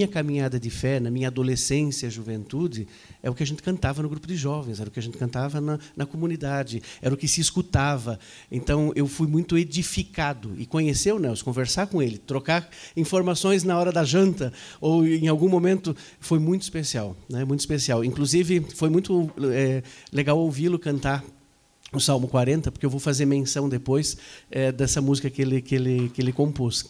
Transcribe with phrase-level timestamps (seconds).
[0.00, 2.88] minha caminhada de fé, na minha adolescência, juventude,
[3.22, 5.18] é o que a gente cantava no grupo de jovens, era o que a gente
[5.18, 8.18] cantava na, na comunidade, era o que se escutava.
[8.50, 10.54] Então, eu fui muito edificado.
[10.56, 12.66] E conhecer o Nelson, conversar com ele, trocar
[12.96, 17.14] informações na hora da janta, ou em algum momento, foi muito especial.
[17.28, 17.44] Né?
[17.44, 18.02] Muito especial.
[18.02, 21.22] Inclusive, foi muito é, legal ouvi-lo cantar
[21.92, 24.16] o Salmo 40, porque eu vou fazer menção depois
[24.50, 26.88] é, dessa música que ele, que, ele, que ele compôs.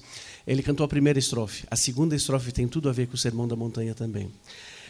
[0.51, 1.63] Ele cantou a primeira estrofe.
[1.71, 4.29] A segunda estrofe tem tudo a ver com o Sermão da Montanha também.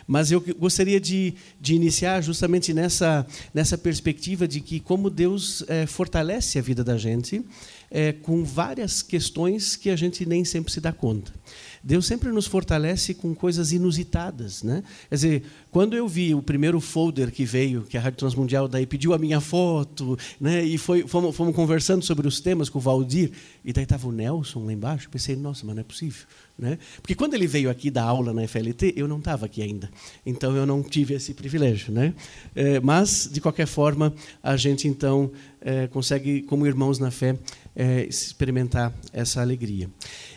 [0.07, 5.85] Mas eu gostaria de, de iniciar justamente nessa, nessa perspectiva de que como Deus é,
[5.85, 7.45] fortalece a vida da gente
[7.91, 11.33] é, com várias questões que a gente nem sempre se dá conta.
[11.83, 14.63] Deus sempre nos fortalece com coisas inusitadas.
[14.63, 14.83] Né?
[15.09, 18.87] Quer dizer, quando eu vi o primeiro folder que veio, que a Rádio Transmundial daí
[18.87, 20.63] pediu a minha foto, né?
[20.63, 23.33] e foi, fomos, fomos conversando sobre os temas com o Valdir,
[23.65, 26.27] e daí estava o Nelson lá embaixo, pensei, nossa, mas não é possível.
[26.59, 26.79] Né?
[27.01, 29.91] Porque quando ele veio aqui dar aula na FLT, eu não estava aqui ainda.
[30.27, 31.91] Então eu não tive esse privilégio.
[31.91, 32.13] Né?
[32.55, 37.39] É, mas, de qualquer forma, a gente então é, consegue, como irmãos na fé,
[37.75, 39.89] é, experimentar essa alegria.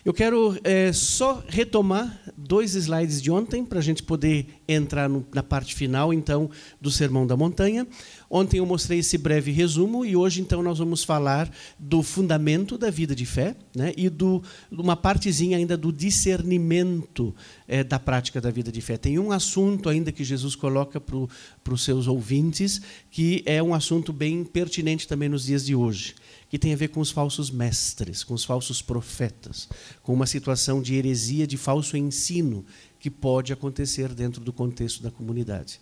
[0.06, 5.26] Eu quero é, só retomar dois slides de ontem para a gente poder entrar no,
[5.34, 7.88] na parte final, então, do Sermão da Montanha.
[8.30, 12.90] Ontem eu mostrei esse breve resumo e hoje, então, nós vamos falar do fundamento da
[12.90, 17.36] vida de fé né, e do, uma partezinha ainda do discernimento
[17.68, 18.98] é, da prática da vida de fé.
[18.98, 24.12] Tem um assunto ainda que Jesus coloca para os seus ouvintes que é um assunto
[24.12, 26.16] bem pertinente também nos dias de hoje
[26.54, 29.68] que tem a ver com os falsos mestres, com os falsos profetas,
[30.04, 32.64] com uma situação de heresia, de falso ensino
[33.00, 35.82] que pode acontecer dentro do contexto da comunidade.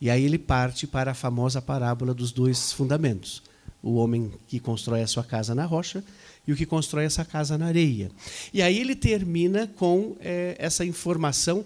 [0.00, 3.40] E aí ele parte para a famosa parábola dos dois fundamentos:
[3.80, 6.02] o homem que constrói a sua casa na rocha
[6.44, 8.10] e o que constrói essa casa na areia.
[8.52, 11.64] E aí ele termina com é, essa informação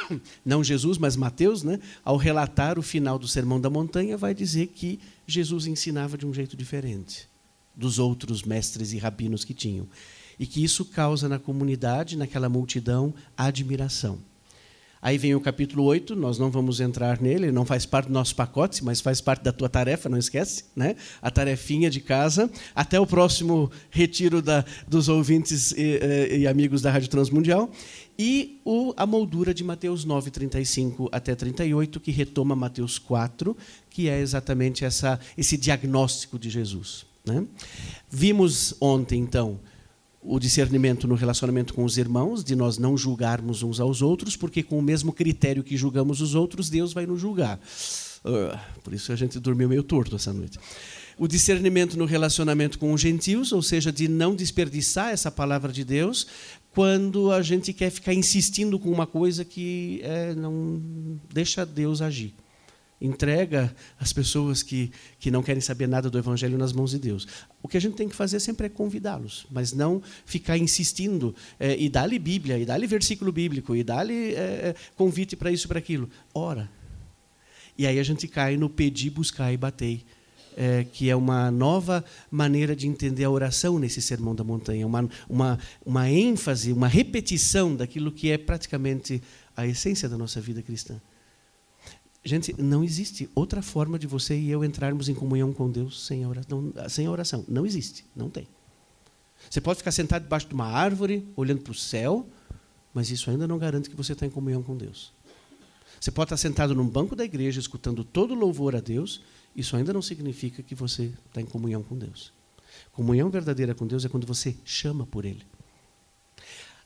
[0.44, 4.66] não Jesus, mas Mateus, né, ao relatar o final do Sermão da Montanha, vai dizer
[4.66, 7.34] que Jesus ensinava de um jeito diferente
[7.76, 9.86] dos outros mestres e rabinos que tinham.
[10.38, 14.18] E que isso causa na comunidade, naquela multidão, admiração.
[15.06, 18.34] Aí vem o capítulo 8, nós não vamos entrar nele, não faz parte do nosso
[18.34, 20.96] pacote, mas faz parte da tua tarefa, não esquece, né?
[21.22, 22.50] A tarefinha de casa.
[22.74, 27.70] Até o próximo retiro da, dos ouvintes e, e, amigos da Rádio Transmundial.
[28.18, 33.56] E o, a moldura de Mateus 9, 35 até 38, que retoma Mateus 4,
[33.88, 37.06] que é exatamente essa, esse diagnóstico de Jesus.
[37.26, 37.44] Né?
[38.08, 39.58] Vimos ontem, então,
[40.22, 44.62] o discernimento no relacionamento com os irmãos, de nós não julgarmos uns aos outros, porque
[44.62, 47.58] com o mesmo critério que julgamos os outros, Deus vai nos julgar.
[48.24, 50.58] Uh, por isso a gente dormiu meio torto essa noite.
[51.18, 55.84] O discernimento no relacionamento com os gentios, ou seja, de não desperdiçar essa palavra de
[55.84, 56.26] Deus
[56.72, 60.82] quando a gente quer ficar insistindo com uma coisa que é, não
[61.32, 62.34] deixa Deus agir
[63.00, 67.26] entrega as pessoas que, que não querem saber nada do Evangelho nas mãos de Deus.
[67.62, 71.76] O que a gente tem que fazer sempre é convidá-los, mas não ficar insistindo é,
[71.78, 76.08] e dar-lhe Bíblia, e dar-lhe versículo bíblico, e dar-lhe é, convite para isso para aquilo.
[76.32, 76.70] Ora.
[77.76, 80.04] E aí a gente cai no pedir, buscar e bater.
[80.58, 85.06] É, que é uma nova maneira de entender a oração nesse Sermão da Montanha, uma,
[85.28, 89.22] uma, uma ênfase, uma repetição daquilo que é praticamente
[89.54, 90.98] a essência da nossa vida cristã.
[92.26, 96.24] Gente, não existe outra forma de você e eu entrarmos em comunhão com Deus sem
[96.24, 96.72] a oração.
[96.88, 97.44] Sem a oração.
[97.46, 98.48] Não existe, não tem.
[99.48, 102.26] Você pode ficar sentado debaixo de uma árvore, olhando para o céu,
[102.92, 105.12] mas isso ainda não garante que você está em comunhão com Deus.
[106.00, 109.22] Você pode estar sentado num banco da igreja, escutando todo louvor a Deus,
[109.54, 112.32] isso ainda não significa que você está em comunhão com Deus.
[112.90, 115.46] Comunhão verdadeira com Deus é quando você chama por Ele.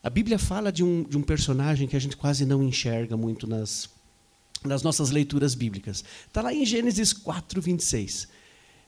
[0.02, 3.46] A Bíblia fala de um, de um personagem que a gente quase não enxerga muito
[3.46, 3.88] nas
[4.64, 6.04] nas nossas leituras bíblicas.
[6.26, 8.28] Está lá em Gênesis 4, 26.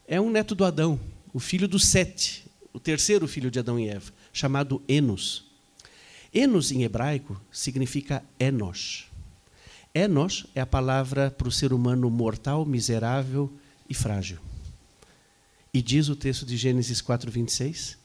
[0.06, 1.00] É um neto do Adão,
[1.32, 5.44] o filho do Sete, o terceiro filho de Adão e Eva, chamado Enos.
[6.32, 9.06] Enos, em hebraico, significa Enos.
[9.94, 13.52] Enos é a palavra para o ser humano mortal, miserável
[13.88, 14.38] e frágil.
[15.72, 17.98] E diz o texto de Gênesis 4, 26,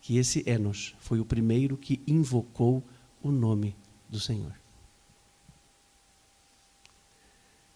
[0.00, 2.82] que esse Enos foi o primeiro que invocou
[3.22, 3.76] o nome
[4.08, 4.52] do Senhor.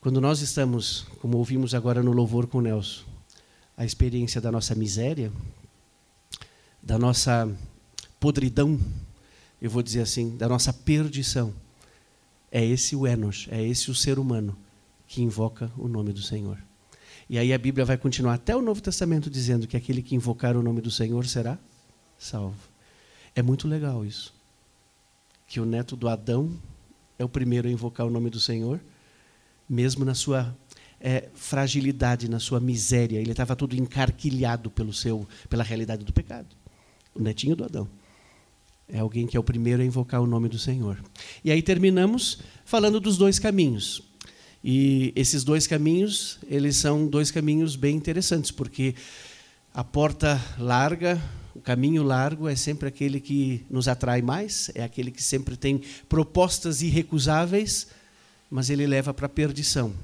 [0.02, 3.04] Quando nós estamos, como ouvimos agora no louvor com Nelson,
[3.76, 5.31] a experiência da nossa miséria,
[6.82, 7.49] da nossa
[8.19, 8.81] podridão,
[9.60, 11.54] eu vou dizer assim, da nossa perdição,
[12.50, 14.58] é esse o Enos, é esse o ser humano
[15.06, 16.58] que invoca o nome do Senhor.
[17.31, 20.56] E aí a Bíblia vai continuar até o Novo Testamento dizendo que aquele que invocar
[20.56, 21.56] o nome do Senhor será
[22.19, 22.58] salvo.
[23.37, 24.34] É muito legal isso.
[25.46, 26.52] Que o neto do Adão
[27.20, 28.81] é o primeiro a invocar o nome do Senhor,
[29.72, 30.54] mesmo na sua
[31.00, 33.19] é, fragilidade, na sua miséria.
[33.19, 36.54] Ele estava todo encarquilhado pelo seu, pela realidade do pecado.
[37.14, 37.88] O netinho do Adão.
[38.86, 41.02] É alguém que é o primeiro a invocar o nome do Senhor.
[41.42, 44.02] E aí terminamos falando dos dois caminhos.
[44.62, 48.94] E esses dois caminhos, eles são dois caminhos bem interessantes, porque
[49.72, 51.20] a porta larga,
[51.54, 55.80] o caminho largo é sempre aquele que nos atrai mais, é aquele que sempre tem
[56.08, 57.88] propostas irrecusáveis,
[58.52, 59.94] mas ele leva para a perdição.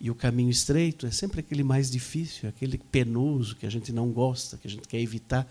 [0.00, 4.10] E o caminho estreito é sempre aquele mais difícil, aquele penoso que a gente não
[4.10, 5.46] gosta, que a gente quer evitar.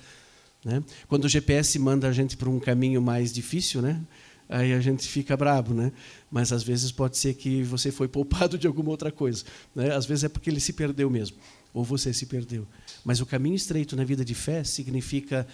[0.66, 0.84] Né?
[1.08, 4.02] Quando o GPS manda a gente para um caminho mais difícil, né?
[4.50, 5.94] aí a gente fica bravo, né?
[6.32, 9.94] Mas às vezes pode ser que você foi poupado de alguma outra coisa, né?
[9.96, 11.38] Às vezes é porque ele se perdeu mesmo,
[11.74, 12.68] ou você se perdeu.
[13.06, 15.48] Mas o caminho estreito na vida de fé significa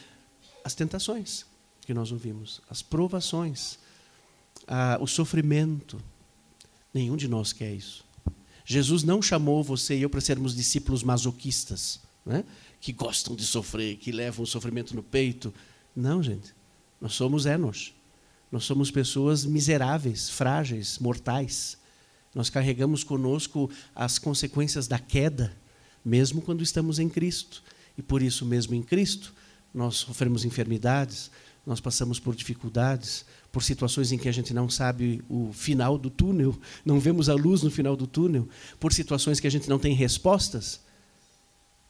[0.63, 1.45] as tentações
[1.85, 3.77] que nós ouvimos, as provações,
[4.67, 5.97] a, o sofrimento.
[6.93, 8.05] Nenhum de nós quer isso.
[8.65, 12.43] Jesus não chamou você e eu para sermos discípulos masoquistas, né?
[12.81, 15.53] que gostam de sofrer, que levam o sofrimento no peito.
[15.95, 16.53] Não, gente.
[16.99, 17.93] Nós somos Enos.
[18.51, 21.77] Nós somos pessoas miseráveis, frágeis, mortais.
[22.33, 25.55] Nós carregamos conosco as consequências da queda,
[26.03, 27.63] mesmo quando estamos em Cristo.
[27.97, 29.33] E por isso, mesmo em Cristo,
[29.73, 31.31] nós sofremos enfermidades,
[31.65, 33.25] nós passamos por dificuldades,
[33.57, 36.55] por situações em que a gente não sabe o final do túnel,
[36.85, 38.47] não vemos a luz no final do túnel,
[38.79, 40.79] por situações que a gente não tem respostas,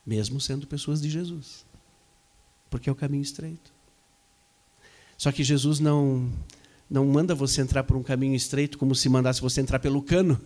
[0.05, 1.65] mesmo sendo pessoas de Jesus.
[2.69, 3.73] Porque é o caminho estreito.
[5.17, 6.31] Só que Jesus não
[6.89, 10.39] não manda você entrar por um caminho estreito como se mandasse você entrar pelo cano.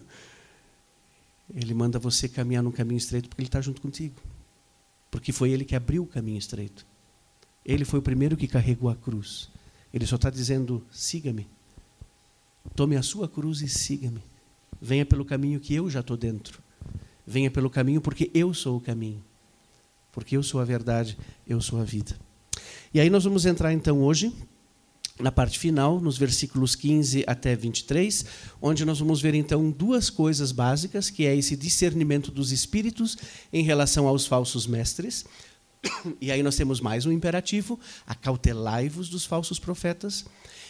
[1.53, 4.19] Ele manda você caminhar num caminho estreito porque ele está junto contigo.
[5.12, 6.83] Porque foi ele que abriu o caminho estreito.
[7.63, 9.50] Ele foi o primeiro que carregou a cruz.
[9.93, 11.47] Ele só está dizendo: siga-me.
[12.75, 14.21] Tome a sua cruz e siga-me.
[14.81, 16.59] Venha pelo caminho que eu já estou dentro.
[17.25, 19.23] Venha pelo caminho porque eu sou o caminho.
[20.11, 21.17] Porque eu sou a verdade,
[21.47, 22.17] eu sou a vida.
[22.93, 24.33] E aí nós vamos entrar então hoje
[25.19, 28.25] na parte final, nos versículos 15 até 23,
[28.61, 33.17] onde nós vamos ver então duas coisas básicas, que é esse discernimento dos espíritos
[33.53, 35.25] em relação aos falsos mestres
[36.19, 40.25] e aí nós temos mais um imperativo: acautelai-vos dos falsos profetas.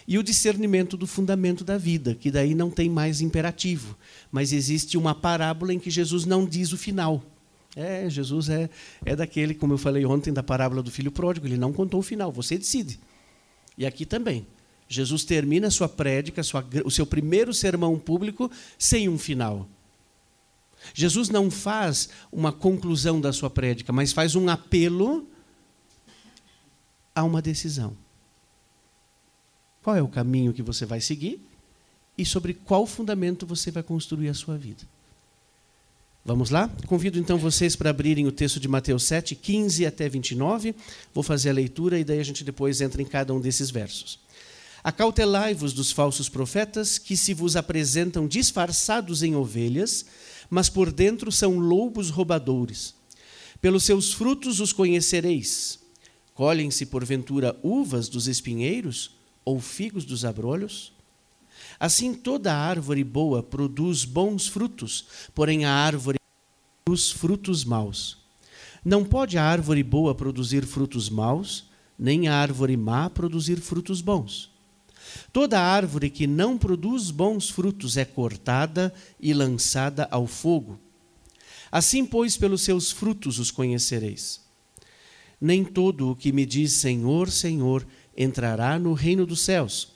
[0.07, 3.95] E o discernimento do fundamento da vida, que daí não tem mais imperativo,
[4.31, 7.23] mas existe uma parábola em que Jesus não diz o final.
[7.75, 8.69] É, Jesus é,
[9.05, 12.03] é daquele, como eu falei ontem, da parábola do filho pródigo, ele não contou o
[12.03, 12.99] final, você decide.
[13.77, 14.45] E aqui também.
[14.89, 19.69] Jesus termina a sua prédica, sua, o seu primeiro sermão público, sem um final.
[20.93, 25.27] Jesus não faz uma conclusão da sua prédica, mas faz um apelo
[27.13, 27.95] a uma decisão.
[29.83, 31.39] Qual é o caminho que você vai seguir
[32.17, 34.83] e sobre qual fundamento você vai construir a sua vida?
[36.23, 36.69] Vamos lá?
[36.85, 40.75] Convido então vocês para abrirem o texto de Mateus 7, 15 até 29.
[41.11, 44.19] Vou fazer a leitura e daí a gente depois entra em cada um desses versos.
[44.83, 50.05] Acautelai-vos dos falsos profetas que se vos apresentam disfarçados em ovelhas,
[50.51, 52.93] mas por dentro são lobos roubadores.
[53.61, 55.79] Pelos seus frutos os conhecereis.
[56.33, 59.15] Colhem-se, porventura, uvas dos espinheiros
[59.45, 60.91] ou figos dos abrolhos?
[61.79, 66.19] Assim, toda árvore boa produz bons frutos, porém a árvore
[66.83, 68.17] produz frutos maus.
[68.83, 71.65] Não pode a árvore boa produzir frutos maus,
[71.97, 74.50] nem a árvore má produzir frutos bons.
[75.31, 80.79] Toda árvore que não produz bons frutos é cortada e lançada ao fogo.
[81.71, 84.41] Assim, pois, pelos seus frutos os conhecereis.
[85.39, 89.93] Nem todo o que me diz Senhor, Senhor entrará no reino dos céus,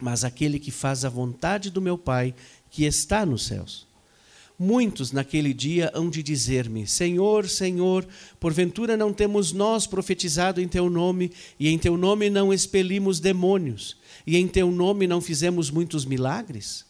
[0.00, 2.34] mas aquele que faz a vontade do meu Pai
[2.70, 3.86] que está nos céus.
[4.58, 8.06] Muitos naquele dia hão de dizer-me: Senhor, Senhor,
[8.38, 13.96] porventura não temos nós profetizado em teu nome, e em teu nome não expelimos demônios,
[14.26, 16.84] e em teu nome não fizemos muitos milagres?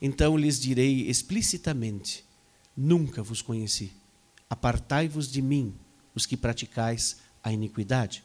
[0.00, 2.24] Então lhes direi explicitamente:
[2.76, 3.92] Nunca vos conheci.
[4.48, 5.74] Apartai-vos de mim,
[6.14, 8.22] os que praticais a iniquidade.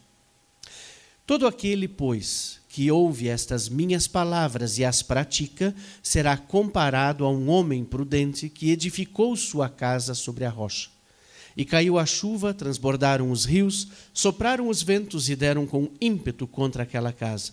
[1.26, 7.48] Todo aquele, pois, que ouve estas minhas palavras e as pratica, será comparado a um
[7.48, 10.90] homem prudente que edificou sua casa sobre a rocha.
[11.56, 16.82] E caiu a chuva, transbordaram os rios, sopraram os ventos e deram com ímpeto contra
[16.82, 17.52] aquela casa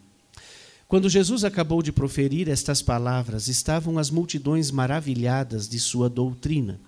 [0.91, 6.81] Quando Jesus acabou de proferir estas palavras, estavam as multidões maravilhadas de sua doutrina,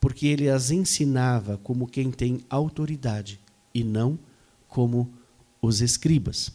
[0.00, 3.38] porque ele as ensinava como quem tem autoridade
[3.74, 4.18] e não
[4.66, 5.12] como
[5.60, 6.50] os escribas.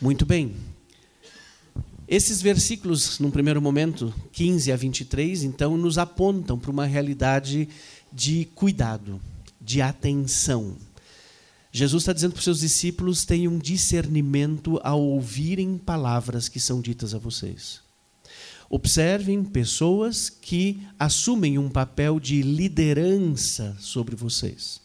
[0.00, 0.54] Muito bem.
[2.06, 7.68] Esses versículos, num primeiro momento, 15 a 23, então, nos apontam para uma realidade
[8.12, 9.20] de cuidado,
[9.60, 10.76] de atenção.
[11.72, 17.14] Jesus está dizendo para os seus discípulos: tenham discernimento ao ouvirem palavras que são ditas
[17.14, 17.80] a vocês.
[18.68, 24.80] Observem pessoas que assumem um papel de liderança sobre vocês.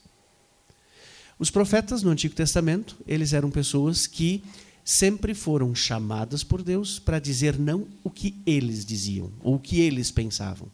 [1.38, 4.44] Os profetas no Antigo Testamento, eles eram pessoas que
[4.84, 9.82] sempre foram chamadas por Deus para dizer não o que eles diziam, ou o que
[9.82, 10.68] eles pensavam.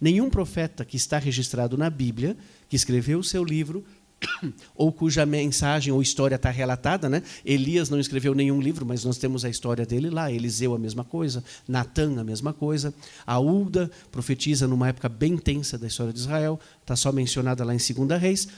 [0.00, 2.36] Nenhum profeta que está registrado na Bíblia,
[2.68, 3.84] que escreveu o seu livro,
[4.74, 7.22] ou cuja mensagem ou história está relatada, né?
[7.44, 10.30] Elias não escreveu nenhum livro, mas nós temos a história dele lá.
[10.30, 12.94] Eliseu a mesma coisa, Natan a mesma coisa,
[13.26, 17.74] a Ulda profetiza numa época bem tensa da história de Israel, está só mencionada lá
[17.74, 18.48] em 2 Reis.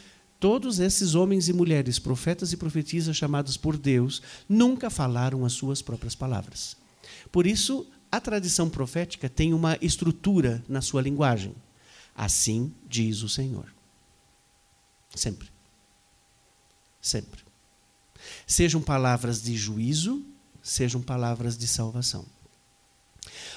[0.41, 5.83] Todos esses homens e mulheres, profetas e profetisas chamados por Deus, nunca falaram as suas
[5.83, 6.77] próprias palavras.
[7.33, 11.55] Por isso, a tradição profética tem uma estrutura na sua linguagem.
[12.15, 13.78] Assim diz o Senhor.
[15.19, 15.49] Sempre.
[17.01, 17.43] Sempre.
[18.47, 20.25] Sejam palavras de juízo,
[20.63, 22.27] sejam palavras de salvação.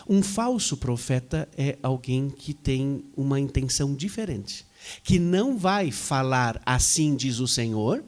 [0.07, 4.65] Um falso profeta é alguém que tem uma intenção diferente
[5.03, 8.03] que não vai falar assim diz o Senhor,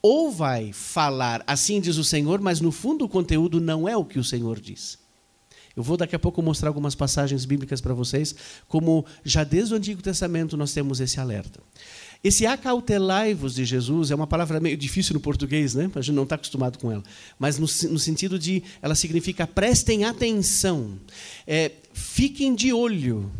[0.00, 4.04] ou vai falar assim diz o Senhor, mas no fundo o conteúdo não é o
[4.04, 4.98] que o Senhor diz.
[5.74, 8.34] Eu vou daqui a pouco mostrar algumas passagens bíblicas para vocês,
[8.66, 11.60] como já desde o Antigo Testamento nós temos esse alerta.
[12.22, 15.90] Esse acautelai-vos de Jesus é uma palavra meio difícil no português, né?
[15.94, 17.02] A gente não está acostumado com ela.
[17.38, 20.98] Mas no, no, sentido de, ela significa prestem atenção,
[21.46, 23.30] é, fiquem de olho,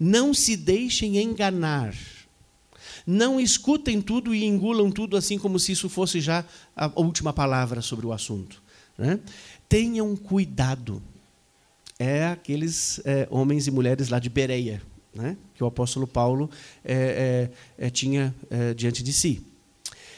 [0.00, 1.94] não se deixem enganar.
[3.06, 6.44] Não escutem tudo e engulam tudo assim como se isso fosse já
[6.76, 8.62] a última palavra sobre o assunto.
[8.98, 9.18] Né?
[9.66, 11.02] Tenham cuidado.
[11.98, 14.82] É aqueles é, homens e mulheres lá de Bereia,
[15.14, 15.36] né?
[15.54, 16.50] que o apóstolo Paulo
[16.84, 19.44] é, é, é tinha é, diante de si.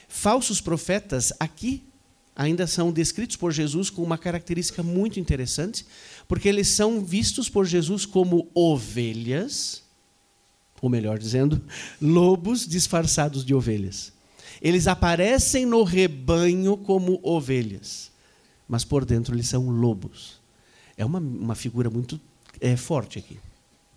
[0.09, 1.83] Falsos profetas aqui
[2.35, 5.85] ainda são descritos por Jesus com uma característica muito interessante,
[6.27, 9.83] porque eles são vistos por Jesus como ovelhas,
[10.81, 11.61] ou melhor dizendo,
[12.01, 14.13] lobos disfarçados de ovelhas.
[14.63, 18.11] Eles aparecem no rebanho como ovelhas,
[18.67, 20.41] mas por dentro eles são lobos.
[20.97, 22.21] É uma, uma figura muito
[22.61, 23.39] é, forte aqui.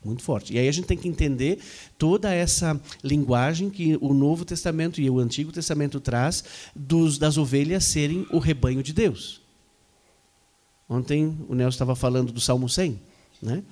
[0.03, 0.53] Muito forte.
[0.53, 1.60] E aí a gente tem que entender
[1.98, 6.43] toda essa linguagem que o Novo Testamento e o Antigo Testamento traz
[6.75, 9.41] dos, das ovelhas serem o rebanho de Deus.
[10.89, 13.00] Ontem o Nelson estava falando do Salmo 100,
[13.41, 13.63] né?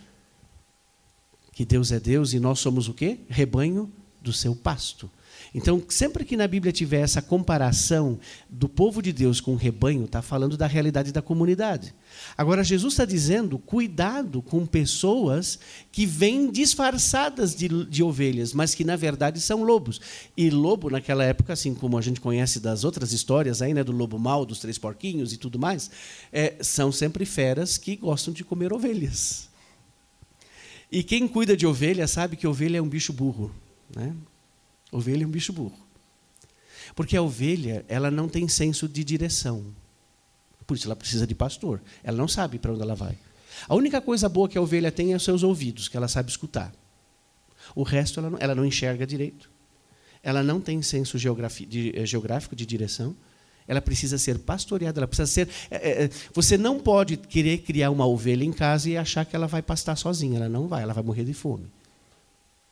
[1.52, 3.20] Que Deus é Deus e nós somos o quê?
[3.28, 5.10] Rebanho do seu pasto.
[5.54, 8.18] Então, sempre que na Bíblia tiver essa comparação
[8.50, 11.94] do povo de Deus com o rebanho, está falando da realidade da comunidade.
[12.38, 15.60] Agora, Jesus está dizendo: cuidado com pessoas
[15.92, 20.00] que vêm disfarçadas de, de, ovelhas, mas que na verdade são lobos.
[20.38, 23.92] E lobo, naquela época, assim como a gente conhece das outras histórias aí, né, do
[23.92, 25.92] lobo mau, dos três porquinhos e tudo mais,
[26.32, 29.50] é, são sempre feras que gostam de comer ovelhas.
[30.90, 33.54] E quem cuida de ovelha sabe que ovelha é um bicho burro.
[33.94, 34.14] Né?
[34.92, 35.78] Ovelha é um bicho burro.
[36.96, 39.66] Porque a ovelha, ela não tem senso de direção.
[40.68, 41.82] Por isso ela precisa de pastor.
[42.04, 43.18] Ela não sabe para onde ela vai.
[43.68, 46.30] A única coisa boa que a ovelha tem é os seus ouvidos, que ela sabe
[46.30, 46.74] escutar.
[47.76, 49.50] O resto ela não, ela não enxerga direito.
[50.24, 53.16] Ela não tem senso de, eh, geográfico de direção.
[53.68, 55.48] Ela precisa ser pastoreada, ela precisa ser.
[55.70, 59.48] É, é, você não pode querer criar uma ovelha em casa e achar que ela
[59.48, 60.38] vai pastar sozinha.
[60.38, 61.72] Ela não vai, ela vai morrer de fome.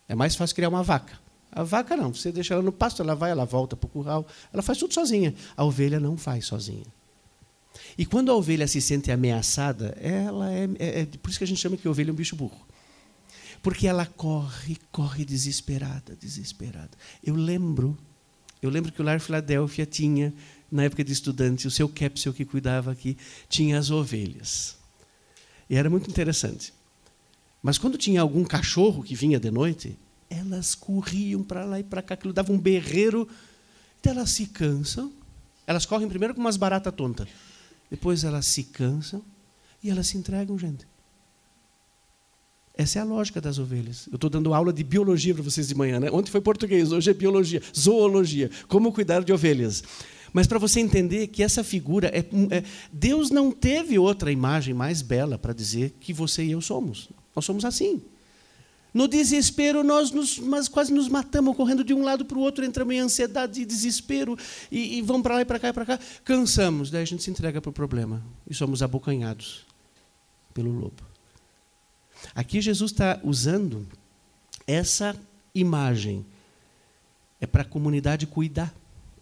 [0.07, 1.19] É mais fácil criar uma vaca.
[1.51, 4.27] A vaca não, você deixa ela no pasto, ela vai, ela volta para o curral,
[4.53, 5.33] ela faz tudo sozinha.
[5.57, 6.85] A ovelha não faz sozinha.
[7.97, 11.47] E quando a ovelha se sente ameaçada, ela é, é, é por isso que a
[11.47, 12.67] gente chama que ovelha é um bicho burro.
[13.61, 16.91] Porque ela corre, corre desesperada, desesperada.
[17.23, 17.97] Eu lembro,
[18.61, 20.33] eu lembro que o Lar Filadélfia tinha,
[20.71, 23.17] na época de estudante, o seu Capsule que cuidava aqui,
[23.49, 24.77] tinha as ovelhas.
[25.69, 26.73] E era muito interessante.
[27.61, 29.97] Mas quando tinha algum cachorro que vinha de noite,
[30.29, 33.27] elas corriam para lá e para cá, aquilo dava um berreiro,
[33.99, 35.11] então elas se cansam.
[35.65, 37.27] Elas correm primeiro com umas baratas tontas,
[37.89, 39.23] depois elas se cansam
[39.83, 40.87] e elas se entregam, gente.
[42.79, 44.07] Essa é a lógica das ovelhas.
[44.07, 46.09] Eu estou dando aula de biologia para vocês de manhã, né?
[46.11, 48.49] Ontem foi português, hoje é biologia, zoologia.
[48.69, 49.83] Como cuidar de ovelhas.
[50.31, 55.01] Mas para você entender que essa figura é, é, Deus não teve outra imagem mais
[55.01, 57.09] bela para dizer que você e eu somos.
[57.35, 58.01] Nós somos assim.
[58.93, 62.65] No desespero, nós nos, mas quase nos matamos, correndo de um lado para o outro,
[62.65, 64.37] entramos em ansiedade e desespero,
[64.71, 65.99] e, e vamos para lá e para cá e para cá.
[66.23, 69.65] Cansamos, daí a gente se entrega para o problema e somos abocanhados
[70.53, 71.03] pelo lobo.
[72.33, 73.87] Aqui Jesus está usando
[74.67, 75.15] essa
[75.53, 76.25] imagem.
[77.39, 78.73] É para a comunidade cuidar.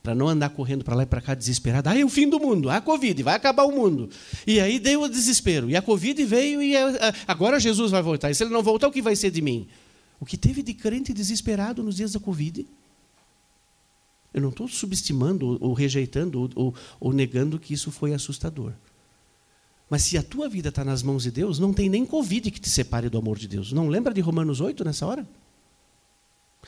[0.08, 1.92] Para não andar correndo para lá e para cá desesperada.
[1.92, 4.10] Ah, é o fim do mundo, a Covid, vai acabar o mundo.
[4.48, 5.70] E aí deu o desespero.
[5.70, 8.32] E a Covid veio e é, agora Jesus vai voltar.
[8.32, 9.68] E se ele não voltar, o que vai ser de mim?
[10.18, 12.66] O que teve de crente desesperado nos dias da Covid?
[14.34, 18.72] Eu não estou subestimando ou rejeitando ou, ou, ou negando que isso foi assustador.
[19.90, 22.62] Mas se a tua vida está nas mãos de Deus, não tem nem Covid que
[22.62, 23.74] te separe do amor de Deus.
[23.74, 25.28] Não lembra de Romanos 8 nessa hora?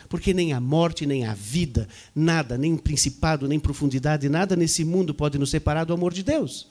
[0.07, 5.13] Porque nem a morte, nem a vida, nada, nem principado, nem profundidade, nada nesse mundo
[5.13, 6.67] pode nos separar do amor de Deus.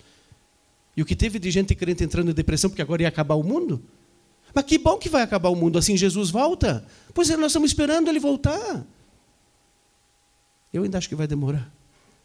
[0.96, 3.42] E o que teve de gente crente entrando em depressão porque agora ia acabar o
[3.42, 3.82] mundo?
[4.54, 6.84] Mas que bom que vai acabar o mundo, assim Jesus volta.
[7.14, 8.84] Pois é, nós estamos esperando ele voltar.
[10.72, 11.72] Eu ainda acho que vai demorar.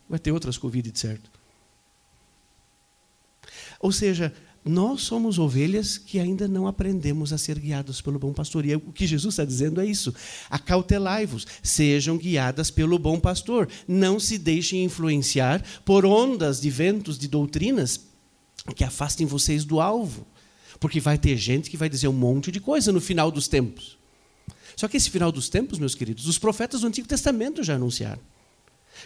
[0.09, 1.29] Vai ter outras Covid, de certo.
[3.79, 4.33] Ou seja,
[4.65, 8.65] nós somos ovelhas que ainda não aprendemos a ser guiados pelo bom pastor.
[8.65, 10.13] E é o que Jesus está dizendo é isso.
[10.49, 13.67] Acautelai-vos, sejam guiadas pelo bom pastor.
[13.85, 17.99] Não se deixem influenciar por ondas de ventos de doutrinas
[18.73, 20.25] que afastem vocês do alvo.
[20.79, 23.97] Porque vai ter gente que vai dizer um monte de coisa no final dos tempos.
[24.77, 28.21] Só que esse final dos tempos, meus queridos, os profetas do Antigo Testamento já anunciaram.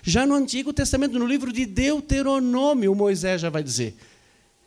[0.04, 3.96] Já no Antigo Testamento, no livro de Deuteronômio, Moisés já vai dizer: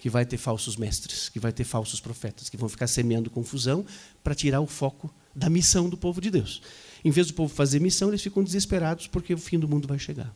[0.01, 3.85] que vai ter falsos mestres, que vai ter falsos profetas, que vão ficar semeando confusão
[4.25, 6.63] para tirar o foco da missão do povo de Deus.
[7.05, 9.99] Em vez do povo fazer missão, eles ficam desesperados porque o fim do mundo vai
[9.99, 10.35] chegar.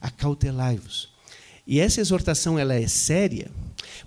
[0.00, 1.10] Acautelai-vos.
[1.64, 3.48] E essa exortação ela é séria,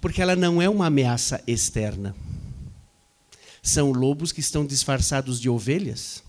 [0.01, 2.13] porque ela não é uma ameaça externa.
[3.61, 6.21] São lobos que estão disfarçados de ovelhas.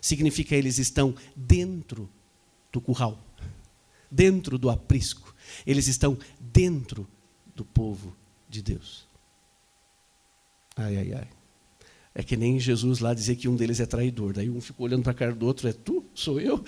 [0.00, 2.10] Significa eles estão dentro
[2.72, 3.22] do curral,
[4.10, 5.33] dentro do aprisco
[5.66, 7.06] eles estão dentro
[7.54, 8.14] do povo
[8.48, 9.06] de Deus.
[10.76, 11.28] Ai, ai, ai.
[12.14, 14.32] É que nem Jesus lá dizer que um deles é traidor.
[14.34, 16.04] Daí um ficou olhando para a cara do outro, é tu?
[16.14, 16.64] Sou eu?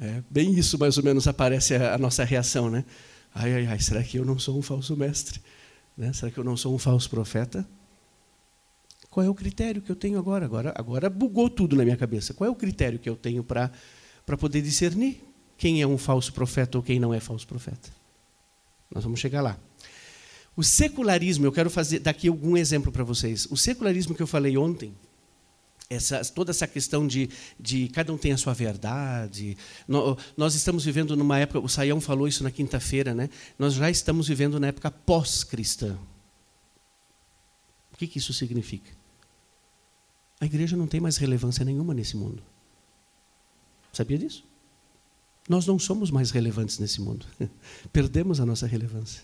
[0.00, 2.84] É bem isso mais ou menos aparece a, a nossa reação, né?
[3.34, 5.40] Ai, ai, ai, será que eu não sou um falso mestre?
[5.96, 6.12] Né?
[6.12, 7.66] Será que eu não sou um falso profeta?
[9.10, 10.44] Qual é o critério que eu tenho agora?
[10.44, 12.34] Agora, agora bugou tudo na minha cabeça.
[12.34, 13.70] Qual é o critério que eu tenho para
[14.38, 15.28] poder discernir?
[15.58, 17.90] quem é um falso profeta ou quem não é falso profeta.
[18.90, 19.58] Nós vamos chegar lá.
[20.56, 23.46] O secularismo, eu quero fazer daqui algum exemplo para vocês.
[23.50, 24.92] O secularismo que eu falei ontem,
[25.90, 29.56] essa, toda essa questão de, de cada um tem a sua verdade.
[30.36, 33.30] Nós estamos vivendo numa época, o Saião falou isso na quinta-feira, né?
[33.58, 35.96] nós já estamos vivendo na época pós-cristã.
[37.92, 38.90] O que, que isso significa?
[40.40, 42.42] A igreja não tem mais relevância nenhuma nesse mundo.
[43.92, 44.47] Sabia disso?
[45.48, 47.24] Nós não somos mais relevantes nesse mundo.
[47.90, 49.22] Perdemos a nossa relevância.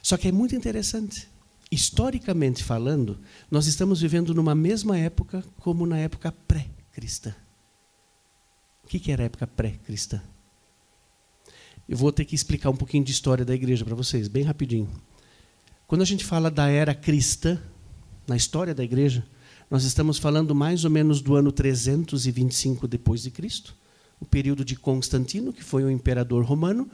[0.00, 1.28] Só que é muito interessante.
[1.70, 3.18] Historicamente falando,
[3.50, 7.34] nós estamos vivendo numa mesma época como na época pré-cristã.
[8.84, 10.22] O que era a época pré-cristã?
[11.88, 14.88] Eu vou ter que explicar um pouquinho de história da igreja para vocês, bem rapidinho.
[15.86, 17.60] Quando a gente fala da era cristã,
[18.28, 19.26] na história da igreja,
[19.70, 23.74] nós estamos falando mais ou menos do ano 325 depois de Cristo
[24.22, 26.88] o período de Constantino, que foi um imperador romano,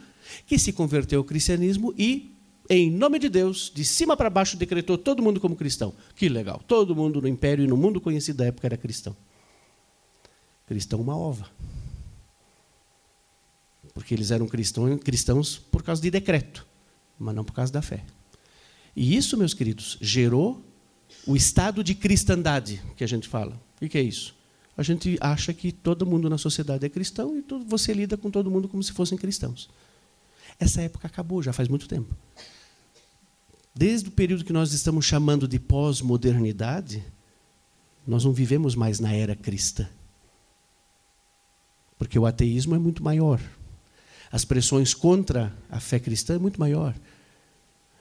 [0.46, 2.34] que se converteu ao cristianismo e,
[2.70, 5.94] em nome de Deus, de cima para baixo, decretou todo mundo como cristão.
[6.16, 6.62] Que legal!
[6.66, 9.14] Todo mundo no império e no mundo conhecido da época era cristão.
[10.66, 11.50] Cristão uma ova.
[13.92, 16.66] Porque eles eram cristãos por causa de decreto,
[17.18, 18.04] mas não por causa da fé.
[18.96, 20.64] E isso, meus queridos, gerou
[21.26, 23.60] o estado de cristandade que a gente fala.
[23.82, 24.37] O que é isso?
[24.78, 28.48] A gente acha que todo mundo na sociedade é cristão e você lida com todo
[28.48, 29.68] mundo como se fossem cristãos.
[30.56, 32.14] Essa época acabou, já faz muito tempo.
[33.74, 37.04] Desde o período que nós estamos chamando de pós-modernidade,
[38.06, 39.88] nós não vivemos mais na era cristã.
[41.98, 43.40] Porque o ateísmo é muito maior.
[44.30, 46.94] As pressões contra a fé cristã é muito maior.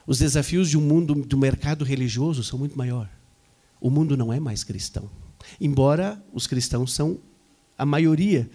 [0.05, 3.09] Os desafios de um mundo do mercado religioso são muito maior.
[3.81, 5.09] O mundo não é mais cristão.
[5.59, 7.19] Embora os cristãos são
[7.77, 8.49] a maioria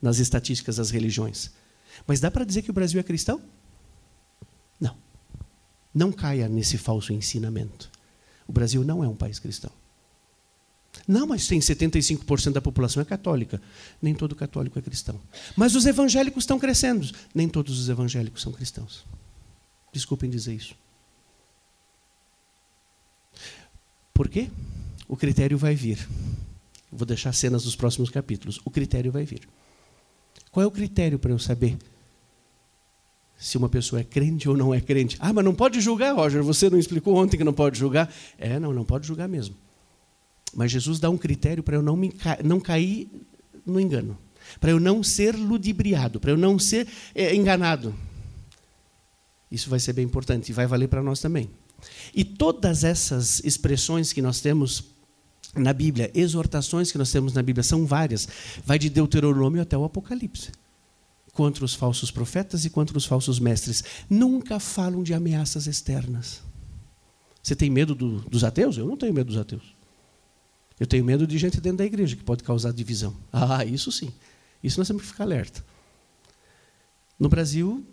[0.00, 1.50] nas estatísticas das religiões.
[2.06, 3.40] Mas dá para dizer que o Brasil é cristão?
[4.80, 4.96] Não.
[5.94, 7.90] Não caia nesse falso ensinamento.
[8.46, 9.70] O Brasil não é um país cristão.
[11.06, 13.60] Não, mas tem 75% da população é católica.
[14.00, 15.20] Nem todo católico é cristão.
[15.56, 17.08] Mas os evangélicos estão crescendo.
[17.34, 19.04] Nem todos os evangélicos são cristãos.
[19.92, 20.74] Desculpem dizer isso.
[24.12, 24.50] Por quê?
[25.10, 26.08] O critério vai vir.
[26.90, 28.60] Vou deixar cenas dos próximos capítulos.
[28.64, 29.40] O critério vai vir.
[30.52, 31.76] Qual é o critério para eu saber
[33.36, 35.16] se uma pessoa é crente ou não é crente?
[35.18, 36.44] Ah, mas não pode julgar, Roger.
[36.44, 38.08] Você não explicou ontem que não pode julgar?
[38.38, 39.56] É, não, não pode julgar mesmo.
[40.54, 43.10] Mas Jesus dá um critério para eu não, me não cair
[43.66, 44.16] no engano,
[44.60, 47.92] para eu não ser ludibriado, para eu não ser é, enganado.
[49.50, 51.50] Isso vai ser bem importante e vai valer para nós também.
[52.14, 54.99] E todas essas expressões que nós temos
[55.54, 58.28] na Bíblia, exortações que nós temos na Bíblia, são várias.
[58.64, 60.52] Vai de Deuteronômio até o Apocalipse.
[61.32, 63.82] Contra os falsos profetas e contra os falsos mestres.
[64.08, 66.42] Nunca falam de ameaças externas.
[67.42, 68.76] Você tem medo do, dos ateus?
[68.76, 69.74] Eu não tenho medo dos ateus.
[70.78, 73.14] Eu tenho medo de gente dentro da igreja que pode causar divisão.
[73.32, 74.12] Ah, isso sim.
[74.62, 75.64] Isso nós temos que ficar alerta.
[77.18, 77.84] No Brasil,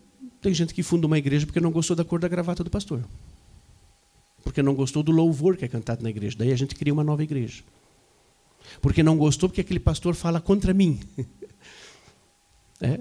[0.42, 3.04] tem gente que funda uma igreja porque não gostou da cor da gravata do pastor
[4.48, 6.38] porque não gostou do louvor que é cantado na igreja.
[6.40, 7.64] Daí a gente cria uma nova igreja.
[8.82, 11.02] Porque não gostou porque aquele pastor fala contra mim.
[12.80, 12.98] é,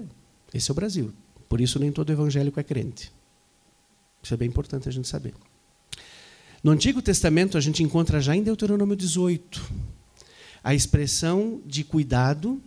[0.53, 1.13] esse é o Brasil.
[1.47, 3.13] Por isso nem todo evangélico é crente.
[4.21, 5.33] Isso é bem importante a gente saber.
[6.61, 9.71] No Antigo Testamento a gente encontra já em Deuteronômio 18
[10.61, 12.61] a expressão de cuidado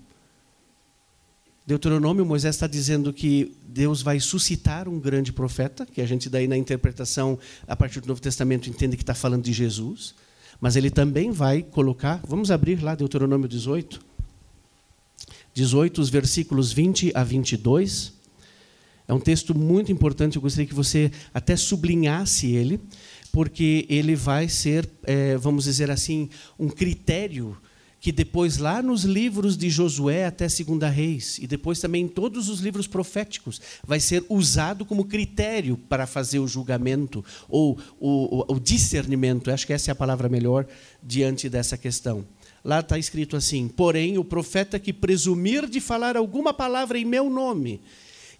[1.70, 6.48] Deuteronômio, Moisés está dizendo que Deus vai suscitar um grande profeta, que a gente daí
[6.48, 10.16] na interpretação, a partir do Novo Testamento, entende que está falando de Jesus,
[10.60, 14.00] mas ele também vai colocar, vamos abrir lá Deuteronômio 18,
[15.54, 18.14] 18, os versículos 20 a 22.
[19.06, 22.80] É um texto muito importante, eu gostaria que você até sublinhasse ele,
[23.30, 27.56] porque ele vai ser, é, vamos dizer assim, um critério
[28.00, 32.48] que depois lá nos livros de Josué até Segunda Reis e depois também em todos
[32.48, 38.54] os livros proféticos vai ser usado como critério para fazer o julgamento ou o, o,
[38.54, 39.50] o discernimento.
[39.50, 40.66] Acho que essa é a palavra melhor
[41.02, 42.24] diante dessa questão.
[42.64, 47.28] Lá está escrito assim: porém o profeta que presumir de falar alguma palavra em meu
[47.28, 47.82] nome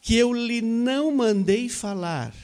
[0.03, 2.35] que eu lhe não mandei falar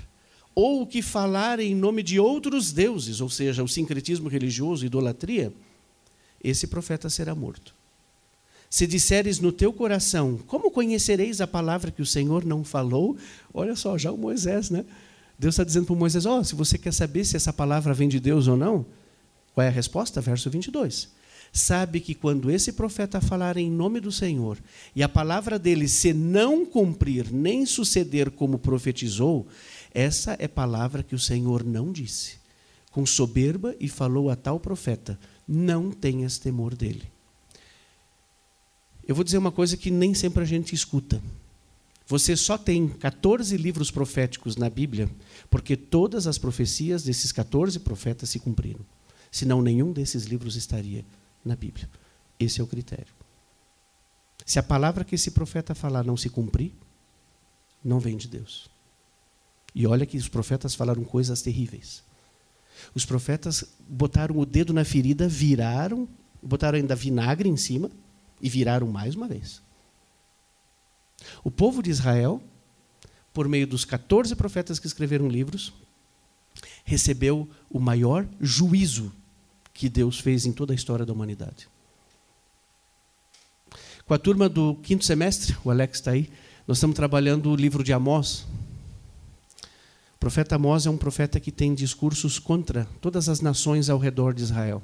[0.54, 5.52] ou que falar em nome de outros deuses, ou seja, o sincretismo religioso, idolatria
[6.42, 7.74] esse profeta será morto.
[8.68, 13.16] Se disseres no teu coração, como conhecereis a palavra que o Senhor não falou?
[13.54, 14.84] Olha só, já o Moisés, né?
[15.38, 17.94] Deus está dizendo para o Moisés: Ó, oh, se você quer saber se essa palavra
[17.94, 18.84] vem de Deus ou não,
[19.54, 20.20] qual é a resposta?
[20.20, 21.08] Verso 22.
[21.52, 24.58] Sabe que quando esse profeta falar em nome do Senhor
[24.94, 29.46] e a palavra dele se não cumprir nem suceder como profetizou,
[29.94, 32.34] essa é palavra que o Senhor não disse.
[32.90, 37.10] Com soberba e falou a tal profeta: não tenhas temor dele.
[39.06, 41.22] Eu vou dizer uma coisa que nem sempre a gente escuta.
[42.08, 45.08] Você só tem 14 livros proféticos na Bíblia
[45.50, 48.80] porque todas as profecias desses 14 profetas se cumpriram.
[49.30, 51.04] Senão nenhum desses livros estaria
[51.44, 51.88] na Bíblia.
[52.38, 53.12] Esse é o critério.
[54.44, 56.72] Se a palavra que esse profeta falar não se cumprir,
[57.84, 58.68] não vem de Deus.
[59.74, 62.02] E olha que os profetas falaram coisas terríveis.
[62.94, 66.08] Os profetas botaram o dedo na ferida, viraram,
[66.42, 67.90] botaram ainda vinagre em cima
[68.40, 69.62] e viraram mais uma vez.
[71.42, 72.42] O povo de Israel,
[73.32, 75.72] por meio dos 14 profetas que escreveram livros,
[76.84, 79.12] recebeu o maior juízo
[79.72, 81.68] que Deus fez em toda a história da humanidade.
[84.06, 86.30] Com a turma do quinto semestre, o Alex está aí,
[86.66, 88.46] nós estamos trabalhando o livro de Amós,
[90.16, 94.32] o profeta Amós é um profeta que tem discursos contra todas as nações ao redor
[94.32, 94.82] de Israel.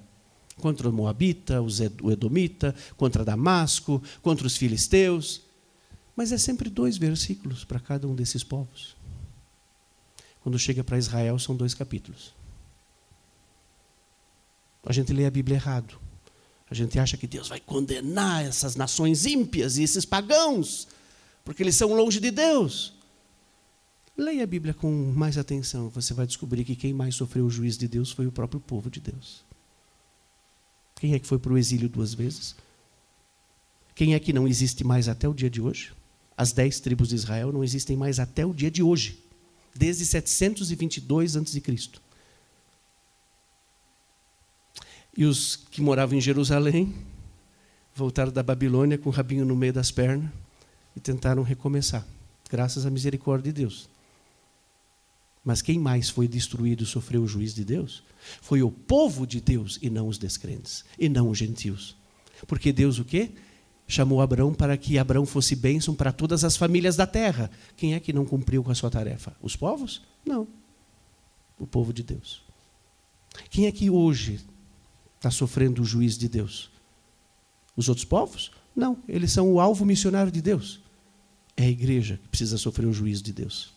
[0.61, 5.41] Contra o Moabita, o Edomita, contra Damasco, contra os filisteus.
[6.15, 8.95] Mas é sempre dois versículos para cada um desses povos.
[10.43, 12.35] Quando chega para Israel, são dois capítulos.
[14.85, 15.99] A gente lê a Bíblia errado.
[16.69, 20.89] A gente acha que Deus vai condenar essas nações ímpias e esses pagãos,
[21.45, 22.95] porque eles são longe de Deus.
[24.17, 27.79] Leia a Bíblia com mais atenção, você vai descobrir que quem mais sofreu o juízo
[27.79, 29.43] de Deus foi o próprio povo de Deus.
[30.97, 32.55] Quem é que foi para o exílio duas vezes?
[33.95, 35.93] Quem é que não existe mais até o dia de hoje?
[36.37, 39.19] As dez tribos de Israel não existem mais até o dia de hoje,
[39.75, 41.63] desde 722 a.C.
[45.17, 46.95] E os que moravam em Jerusalém
[47.95, 50.31] voltaram da Babilônia com o rabinho no meio das pernas
[50.95, 52.07] e tentaram recomeçar,
[52.51, 53.92] graças à misericórdia de Deus.
[55.45, 58.03] Mas quem mais foi destruído e sofreu o juízo de Deus?
[58.41, 61.97] Foi o povo de Deus e não os descrentes, e não os gentios.
[62.47, 63.33] Porque Deus o quê?
[63.87, 67.51] Chamou Abraão para que Abraão fosse bênção para todas as famílias da terra.
[67.77, 69.37] Quem é que não cumpriu com a sua tarefa?
[69.43, 70.03] Os povos?
[70.25, 70.47] Não.
[71.59, 72.43] O povo de Deus.
[73.51, 74.41] Quem é que hoje
[75.17, 76.71] está sofrendo o juízo de Deus?
[77.77, 78.53] Os outros povos?
[78.75, 80.81] Não, eles são o alvo missionário de Deus.
[81.57, 83.73] É a igreja que precisa sofrer o juízo de Deus.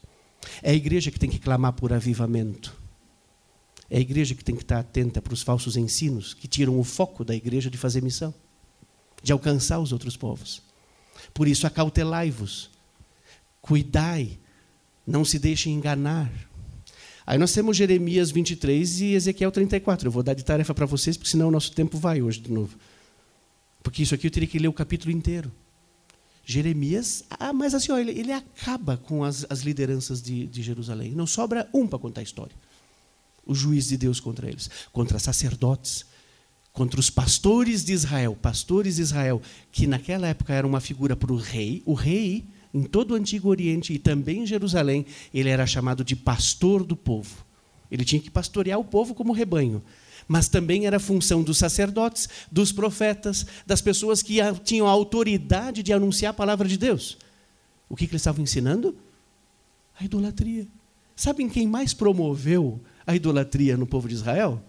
[0.62, 2.76] É a igreja que tem que clamar por avivamento.
[3.90, 6.84] É a igreja que tem que estar atenta para os falsos ensinos que tiram o
[6.84, 8.34] foco da igreja de fazer missão,
[9.22, 10.62] de alcançar os outros povos.
[11.34, 12.70] Por isso, acautelai-vos,
[13.62, 14.40] cuidai,
[15.06, 16.32] não se deixem enganar.
[17.28, 20.08] Aí nós temos Jeremias 23 e Ezequiel 34.
[20.08, 22.52] Eu vou dar de tarefa para vocês, porque senão o nosso tempo vai hoje de
[22.52, 22.78] novo.
[23.82, 25.52] Porque isso aqui eu teria que ler o capítulo inteiro.
[26.46, 31.14] Jeremias, ah, mas assim, ó, ele, ele, acaba com as, as lideranças de, de, Jerusalém.
[31.14, 32.56] Não sobra um para contar a história.
[33.44, 36.06] O juiz de Deus contra eles, contra sacerdotes,
[36.72, 38.38] contra os pastores de Israel.
[38.40, 41.82] Pastores de Israel, que naquela época era uma figura para o rei.
[41.84, 45.04] O rei, em todo o Antigo Oriente e também em Jerusalém,
[45.34, 47.44] ele era chamado de pastor do povo.
[47.90, 49.82] Ele tinha que pastorear o povo como rebanho
[50.28, 55.94] mas também era função dos sacerdotes, dos profetas, das pessoas que tinham a autoridade de
[55.94, 57.18] anunciar a palavra de Deus.
[57.88, 58.96] O que, que eles estavam ensinando?
[60.00, 60.68] A idolatria.
[61.16, 64.62] Sabem quem mais promoveu a idolatria no povo de Israel?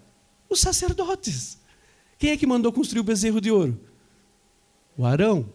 [0.48, 1.58] Os sacerdotes.
[2.18, 3.78] Quem é que mandou construir o bezerro de ouro?
[4.96, 5.48] O Arão,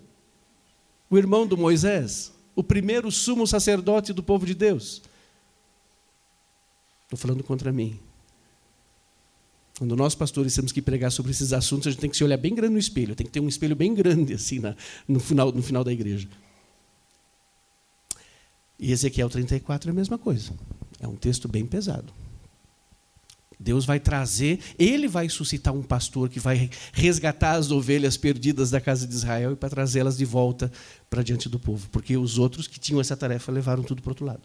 [1.10, 5.02] o irmão do Moisés, o primeiro sumo sacerdote do povo de Deus.
[7.04, 8.00] Estou falando contra mim.
[9.82, 12.38] Quando nós, pastores, temos que pregar sobre esses assuntos, a gente tem que se olhar
[12.38, 14.76] bem grande no espelho, tem que ter um espelho bem grande assim na,
[15.08, 16.28] no, final, no final da igreja.
[18.78, 20.54] E Ezequiel 34 é a mesma coisa.
[21.00, 22.14] É um texto bem pesado.
[23.60, 28.80] Deus vai trazer, ele vai suscitar um pastor que vai resgatar as ovelhas perdidas da
[28.80, 30.72] casa de Israel e para trazê-las de volta
[31.10, 34.26] para diante do povo, porque os outros que tinham essa tarefa levaram tudo para outro
[34.28, 34.44] lado,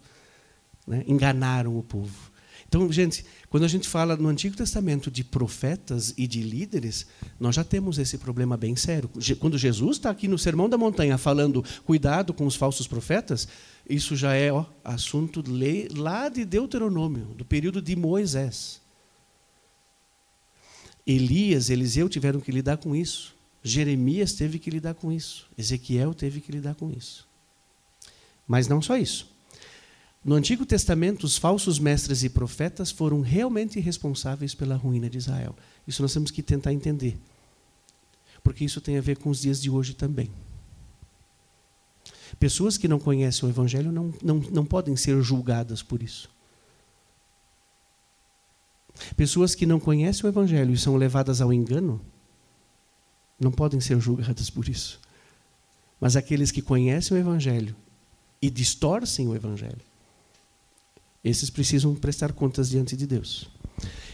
[0.87, 1.05] né?
[1.07, 2.35] enganaram o povo.
[2.69, 7.07] Então, gente, quando a gente fala no Antigo Testamento de profetas e de líderes,
[7.39, 9.09] nós já temos esse problema bem sério.
[9.39, 13.47] Quando Jesus está aqui no Sermão da Montanha falando cuidado com os falsos profetas,
[13.89, 15.45] isso já é ó, assunto
[15.97, 18.81] lá de Deuteronômio, do período de Moisés.
[21.07, 23.35] Elias, Eliseu tiveram que lidar com isso.
[23.63, 25.49] Jeremias teve que lidar com isso.
[25.57, 27.27] Ezequiel teve que lidar com isso.
[28.47, 29.36] Mas não só isso.
[30.27, 35.55] No Antigo Testamento, os falsos mestres e profetas foram realmente responsáveis pela ruína de Israel.
[35.87, 37.17] Isso nós temos que tentar entender.
[38.43, 40.29] Porque isso tem a ver com os dias de hoje também.
[42.41, 46.29] Pessoas que não conhecem o Evangelho não, não, não podem ser julgadas por isso.
[49.17, 52.05] Pessoas que não conhecem o Evangelho e são levadas ao engano
[53.39, 55.01] não podem ser julgadas por isso.
[56.01, 57.77] Mas aqueles que conhecem o Evangelho
[58.43, 59.86] e distorcem o Evangelho
[61.29, 63.49] esses precisam prestar contas diante de Deus.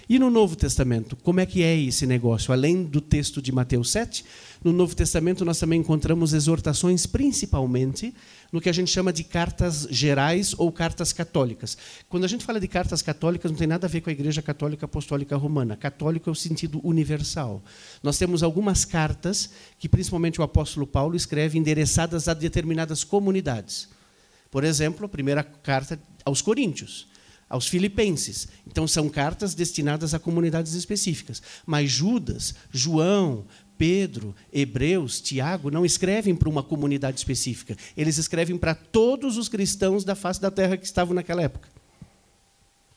[0.09, 2.53] E no Novo Testamento, como é que é esse negócio?
[2.53, 4.25] Além do texto de Mateus 7,
[4.62, 8.12] no Novo Testamento nós também encontramos exortações, principalmente
[8.53, 11.79] no que a gente chama de cartas gerais ou cartas católicas.
[12.09, 14.42] Quando a gente fala de cartas católicas, não tem nada a ver com a Igreja
[14.42, 15.77] Católica Apostólica Romana.
[15.77, 17.62] Católico é o sentido universal.
[18.03, 23.88] Nós temos algumas cartas que, principalmente, o apóstolo Paulo escreve endereçadas a determinadas comunidades.
[24.52, 27.08] Por exemplo, a primeira carta aos Coríntios,
[27.48, 28.48] aos Filipenses.
[28.66, 31.42] Então, são cartas destinadas a comunidades específicas.
[31.64, 33.46] Mas Judas, João,
[33.78, 37.76] Pedro, Hebreus, Tiago não escrevem para uma comunidade específica.
[37.96, 41.68] Eles escrevem para todos os cristãos da face da terra que estavam naquela época.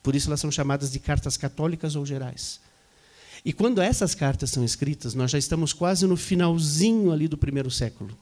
[0.02, 2.60] Por isso elas são chamadas de cartas católicas ou gerais.
[3.42, 7.70] E quando essas cartas são escritas, nós já estamos quase no finalzinho ali do primeiro
[7.70, 8.16] século.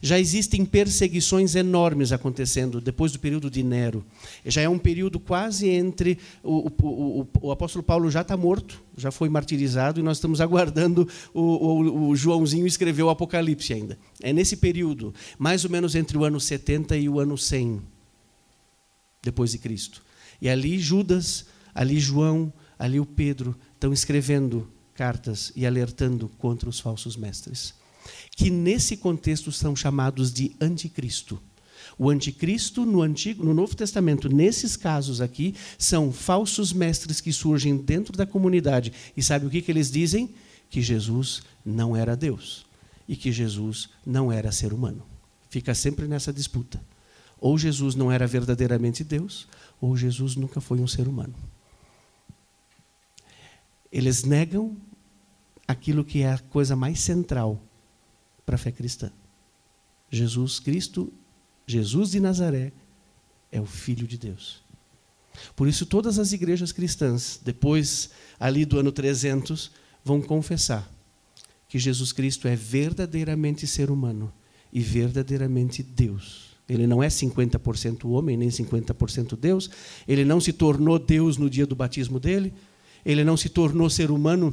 [0.00, 4.04] Já existem perseguições enormes acontecendo depois do período de Nero.
[4.44, 6.18] Já é um período quase entre.
[6.42, 10.40] O, o, o, o apóstolo Paulo já está morto, já foi martirizado, e nós estamos
[10.42, 13.98] aguardando o, Joãozinho escrever o Apocalipse ainda.
[14.22, 17.80] É nesse período, mais ou menos entre o ano 70 e o ano 100
[19.22, 20.02] depois de Cristo.
[20.40, 26.78] E ali Judas, ali João, ali o Pedro estão escrevendo cartas e alertando contra os
[26.78, 27.74] falsos mestres
[28.36, 31.40] que nesse contexto são chamados de anticristo.
[31.98, 37.74] O anticristo no Antigo, no Novo Testamento, nesses casos aqui, são falsos mestres que surgem
[37.78, 38.92] dentro da comunidade.
[39.16, 40.34] E sabe o que, que eles dizem?
[40.68, 42.66] Que Jesus não era Deus
[43.08, 45.02] e que Jesus não era ser humano.
[45.48, 46.78] Fica sempre nessa disputa.
[47.40, 49.48] Ou Jesus não era verdadeiramente Deus,
[49.80, 51.34] ou Jesus nunca foi um ser humano.
[53.90, 54.76] Eles negam
[55.66, 57.62] aquilo que é a coisa mais central
[58.46, 59.10] para a fé cristã.
[60.10, 61.12] Jesus Cristo,
[61.66, 62.72] Jesus de Nazaré,
[63.50, 64.64] é o Filho de Deus.
[65.54, 69.70] Por isso, todas as igrejas cristãs, depois ali do ano 300,
[70.04, 70.88] vão confessar
[71.68, 74.32] que Jesus Cristo é verdadeiramente ser humano
[74.72, 76.56] e verdadeiramente Deus.
[76.68, 79.70] Ele não é 50% homem nem 50% Deus.
[80.06, 82.52] Ele não se tornou Deus no dia do batismo dele.
[83.04, 84.52] Ele não se tornou ser humano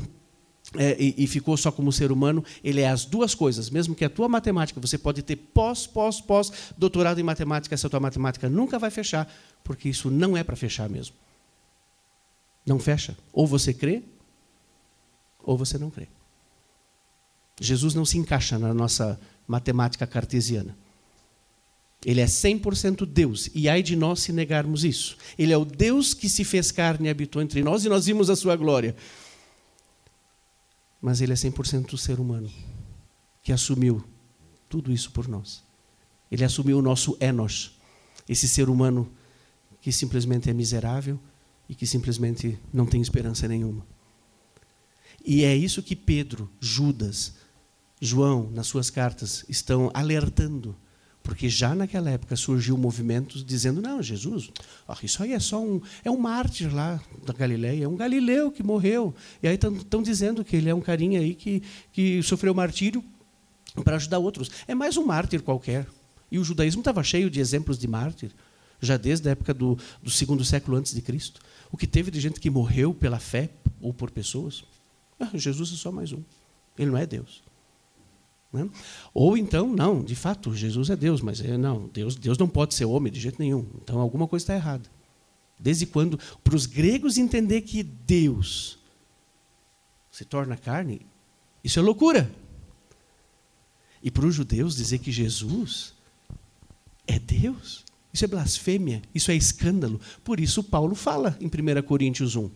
[0.78, 3.70] é, e, e, ficou só como ser humano, ele é as duas coisas.
[3.70, 7.90] Mesmo que a tua matemática, você pode ter pós, pós, pós, doutorado em matemática, essa
[7.90, 9.32] tua matemática nunca vai fechar,
[9.64, 11.16] porque isso não é para fechar mesmo.
[12.66, 13.16] Não fecha.
[13.32, 14.02] Ou você crê,
[15.44, 16.08] ou você não crê.
[17.60, 20.76] Jesus não se encaixa na nossa matemática cartesiana.
[22.06, 25.18] Ele é 100% Deus, e ai de nós se negarmos isso.
[25.38, 28.30] Ele é o Deus que se fez carne e habitou entre nós, e nós vimos
[28.30, 28.96] a sua glória
[31.04, 32.50] mas ele é 100% ser humano,
[33.42, 34.02] que assumiu
[34.70, 35.62] tudo isso por nós.
[36.32, 37.78] Ele assumiu o nosso Enos,
[38.28, 39.12] esse ser humano
[39.82, 41.20] que simplesmente é miserável
[41.68, 43.86] e que simplesmente não tem esperança nenhuma.
[45.26, 47.34] E é isso que Pedro, Judas,
[48.00, 50.74] João, nas suas cartas, estão alertando
[51.24, 54.52] porque já naquela época surgiu movimentos dizendo: não, Jesus,
[55.02, 55.82] isso aí é só um.
[56.04, 59.16] É um mártir lá da Galileia, é um galileu que morreu.
[59.42, 63.04] E aí estão dizendo que ele é um carinha aí que, que sofreu martírio
[63.84, 64.52] para ajudar outros.
[64.68, 65.88] É mais um mártir qualquer.
[66.30, 68.32] E o judaísmo estava cheio de exemplos de mártir,
[68.82, 71.40] já desde a época do, do segundo século antes de Cristo.
[71.72, 74.64] O que teve de gente que morreu pela fé ou por pessoas.
[75.20, 76.22] Ah, Jesus é só mais um.
[76.78, 77.42] Ele não é Deus.
[78.54, 78.70] Né?
[79.14, 82.76] Ou então, não, de fato, Jesus é Deus, mas é, não, Deus, Deus não pode
[82.76, 83.66] ser homem de jeito nenhum.
[83.84, 84.88] Então alguma coisa está errada.
[85.60, 88.78] Desde quando, para os gregos entender que Deus
[90.12, 91.02] se torna carne,
[91.64, 92.32] isso é loucura.
[94.04, 95.94] E para os judeus dizer que Jesus
[97.08, 100.00] é Deus, isso é blasfêmia, isso é escândalo.
[100.24, 102.52] Por isso Paulo fala em 1 Coríntios 1.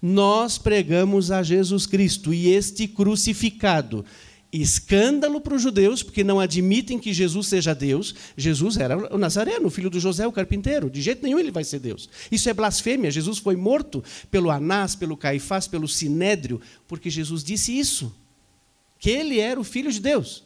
[0.00, 4.04] Nós pregamos a Jesus Cristo e este crucificado
[4.52, 8.14] escândalo para os judeus, porque não admitem que Jesus seja Deus.
[8.36, 10.90] Jesus era o Nazareno, filho do José, o carpinteiro.
[10.90, 12.08] De jeito nenhum ele vai ser Deus.
[12.30, 13.10] Isso é blasfêmia.
[13.10, 18.14] Jesus foi morto pelo Anás, pelo Caifás, pelo Sinédrio, porque Jesus disse isso,
[18.98, 20.44] que ele era o filho de Deus.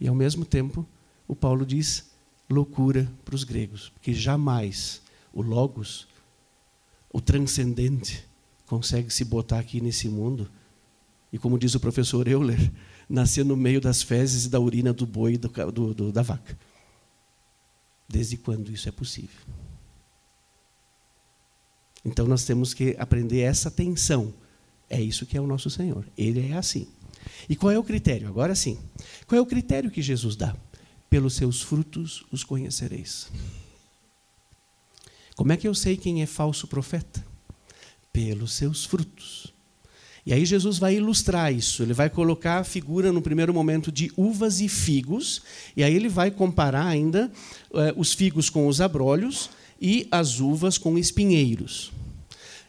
[0.00, 0.86] E ao mesmo tempo,
[1.26, 2.10] o Paulo diz
[2.48, 6.06] loucura para os gregos, porque jamais o Logos,
[7.12, 8.24] o transcendente,
[8.66, 10.48] consegue se botar aqui nesse mundo
[11.34, 12.70] e como diz o professor Euler,
[13.08, 16.22] nascer no meio das fezes e da urina do boi e do, do, do, da
[16.22, 16.56] vaca.
[18.08, 19.40] Desde quando isso é possível?
[22.04, 24.32] Então nós temos que aprender essa tensão.
[24.88, 26.06] É isso que é o nosso Senhor.
[26.16, 26.86] Ele é assim.
[27.48, 28.28] E qual é o critério?
[28.28, 28.78] Agora sim.
[29.26, 30.54] Qual é o critério que Jesus dá?
[31.10, 33.28] Pelos seus frutos os conhecereis.
[35.34, 37.26] Como é que eu sei quem é falso profeta?
[38.12, 39.53] Pelos seus frutos.
[40.26, 41.82] E aí Jesus vai ilustrar isso.
[41.82, 45.42] Ele vai colocar a figura no primeiro momento de uvas e figos,
[45.76, 47.30] e aí ele vai comparar ainda
[47.74, 51.92] eh, os figos com os abrolhos e as uvas com espinheiros.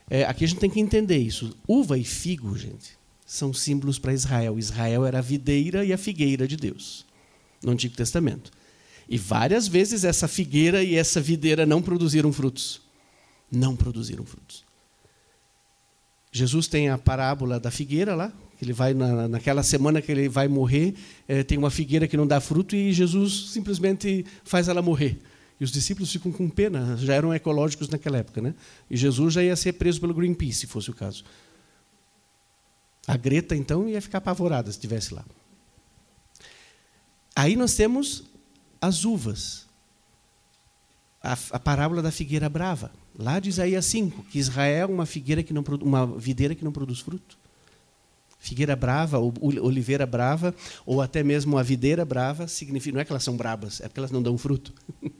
[0.09, 1.55] É, aqui a gente tem que entender isso.
[1.67, 4.59] Uva e figo, gente, são símbolos para Israel.
[4.59, 7.05] Israel era a videira e a figueira de Deus
[7.63, 8.51] no Antigo Testamento.
[9.07, 12.81] E várias vezes essa figueira e essa videira não produziram frutos.
[13.51, 14.64] Não produziram frutos.
[16.35, 18.29] Jesus tem a parábola da figueira lá,
[18.61, 20.93] ele vai na, naquela semana que ele vai morrer,
[21.29, 25.17] é, tem uma figueira que não dá fruto e Jesus simplesmente faz ela morrer.
[25.57, 28.53] E os discípulos ficam com pena, já eram ecológicos naquela época, né?
[28.91, 31.23] E Jesus já ia ser preso pelo Greenpeace, se fosse o caso.
[33.07, 35.23] A Greta então ia ficar apavorada se estivesse lá.
[37.33, 38.25] Aí nós temos
[38.81, 39.64] as uvas.
[41.25, 42.91] A, a parábola da figueira brava.
[43.17, 46.71] Lá de Isaías 5, que Israel é uma figueira que não uma videira que não
[46.71, 47.37] produz fruto.
[48.37, 50.53] Figueira brava, ou oliveira brava,
[50.85, 53.99] ou até mesmo a videira brava, significa não é que elas são brabas, é porque
[53.99, 54.71] elas não dão fruto.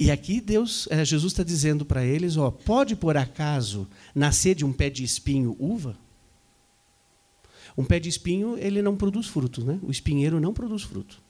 [0.00, 4.64] e aqui Deus, é, Jesus está dizendo para eles, ó, pode por acaso nascer de
[4.64, 5.96] um pé de espinho uva?
[7.76, 9.78] Um pé de espinho ele não produz fruto, né?
[9.82, 11.22] O espinheiro não produz fruto.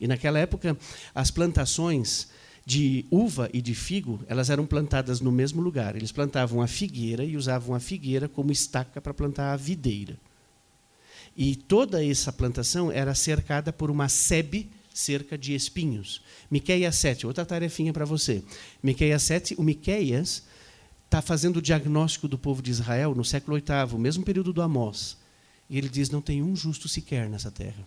[0.00, 0.76] E naquela época
[1.14, 2.28] as plantações
[2.64, 5.96] de uva e de figo, elas eram plantadas no mesmo lugar.
[5.96, 10.16] Eles plantavam a figueira e usavam a figueira como estaca para plantar a videira.
[11.36, 16.22] E toda essa plantação era cercada por uma sebe cerca de espinhos.
[16.50, 18.42] Miqueias 7, outra tarefinha para você.
[18.82, 20.42] Miqueias 7, o Miqueias
[21.06, 25.16] está fazendo o diagnóstico do povo de Israel no século VIII, mesmo período do Amós.
[25.70, 27.82] E ele diz: não tem um justo sequer nessa terra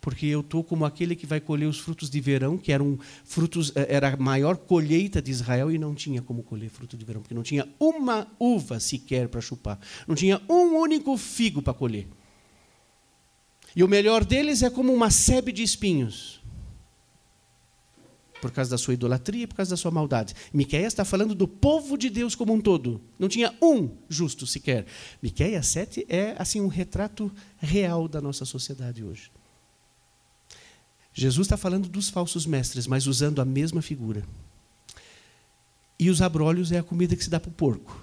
[0.00, 3.72] porque eu estou como aquele que vai colher os frutos de verão, que eram frutos,
[3.74, 7.20] eh, era a maior colheita de Israel e não tinha como colher fruto de verão,
[7.20, 12.06] porque não tinha uma uva sequer para chupar, não tinha um único figo para colher.
[13.76, 16.40] E o melhor deles é como uma sebe de espinhos.
[18.40, 20.34] Por causa da sua idolatria, por causa da sua maldade.
[20.52, 23.00] Miqueias está falando do povo de Deus como um todo.
[23.18, 24.86] Não tinha um justo sequer.
[25.22, 29.30] Miqueias 7 é assim um retrato real da nossa sociedade hoje.
[31.12, 34.24] Jesus está falando dos falsos mestres, mas usando a mesma figura.
[35.98, 38.00] E os abrolhos é a comida que se dá para o porco.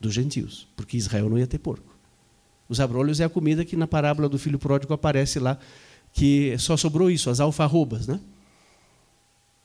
[0.00, 1.96] Dos gentios, porque Israel não ia ter porco.
[2.68, 5.58] Os abrolhos é a comida que na parábola do filho pródigo aparece lá,
[6.12, 8.20] que só sobrou isso, as alfarrobas, né?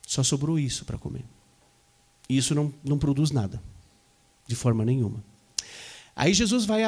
[0.07, 1.23] Só sobrou isso para comer.
[2.29, 3.61] E isso não, não produz nada,
[4.47, 5.23] de forma nenhuma.
[6.15, 6.83] Aí Jesus vai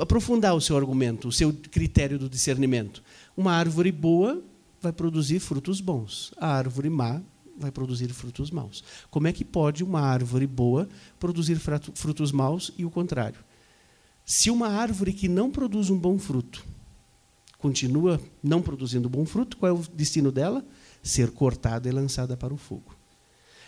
[0.00, 3.02] aprofundar o seu argumento, o seu critério do discernimento.
[3.36, 4.42] Uma árvore boa
[4.80, 7.20] vai produzir frutos bons, a árvore má
[7.56, 8.82] vai produzir frutos maus.
[9.10, 11.58] Como é que pode uma árvore boa produzir
[11.94, 13.38] frutos maus e o contrário?
[14.24, 16.64] Se uma árvore que não produz um bom fruto
[17.58, 20.64] continua não produzindo bom fruto, qual é o destino dela?
[21.00, 22.96] Ser cortada e lançada para o fogo.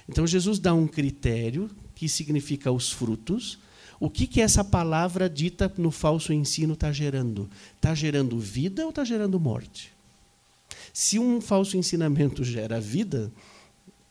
[0.09, 3.59] Então Jesus dá um critério que significa os frutos,
[4.05, 7.48] o que, que essa palavra dita no falso ensino está gerando?
[7.74, 9.94] Está gerando vida ou está gerando morte?
[10.92, 13.32] Se um falso ensinamento gera vida,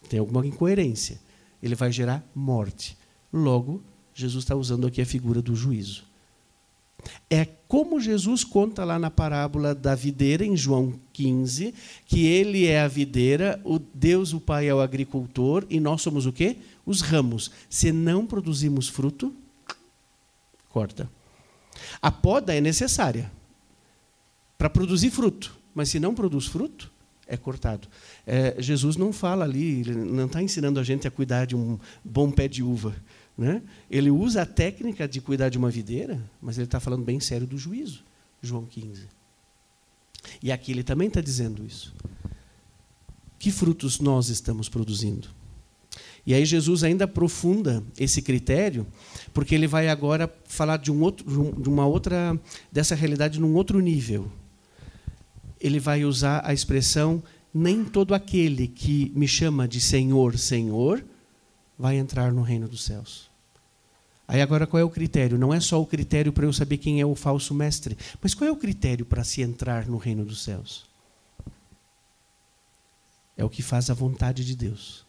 [0.10, 1.20] tem alguma incoerência.
[1.62, 2.98] Ele vai gerar morte.
[3.32, 3.84] Logo,
[4.16, 6.06] Jesus está usando aqui a figura do juízo.
[7.30, 11.72] É como Jesus conta lá na parábola da videira, em João 15,
[12.08, 16.26] que ele é a videira, o Deus, o Pai, é o agricultor, e nós somos
[16.26, 16.58] o quê?
[16.84, 17.52] Os ramos.
[17.70, 19.32] Se não produzimos fruto,
[20.74, 21.08] corta.
[22.02, 23.32] A poda é necessária
[24.58, 26.92] para produzir fruto, mas se não produz fruto,
[27.28, 27.88] é cortado.
[28.26, 31.80] É, Jesus não fala ali, ele não está ensinando a gente a cuidar de um
[32.04, 32.96] bom pé de uva.
[33.38, 33.62] Né?
[33.90, 37.46] Ele usa a técnica de cuidar de uma videira, mas ele está falando bem sério
[37.46, 38.04] do juízo,
[38.42, 39.08] João 15.
[40.42, 41.94] E aqui ele também está dizendo isso.
[43.38, 45.28] Que frutos nós estamos produzindo?
[46.26, 48.88] E aí Jesus ainda aprofunda esse critério,
[49.34, 52.40] porque ele vai agora falar de, um outro, de uma outra
[52.72, 54.32] dessa realidade num outro nível.
[55.60, 57.22] Ele vai usar a expressão
[57.54, 61.06] nem todo aquele que me chama de Senhor, Senhor,
[61.78, 63.30] vai entrar no reino dos céus.
[64.26, 65.38] Aí agora qual é o critério?
[65.38, 68.48] Não é só o critério para eu saber quem é o falso mestre, mas qual
[68.48, 70.86] é o critério para se entrar no reino dos céus?
[73.36, 75.03] É o que faz a vontade de Deus.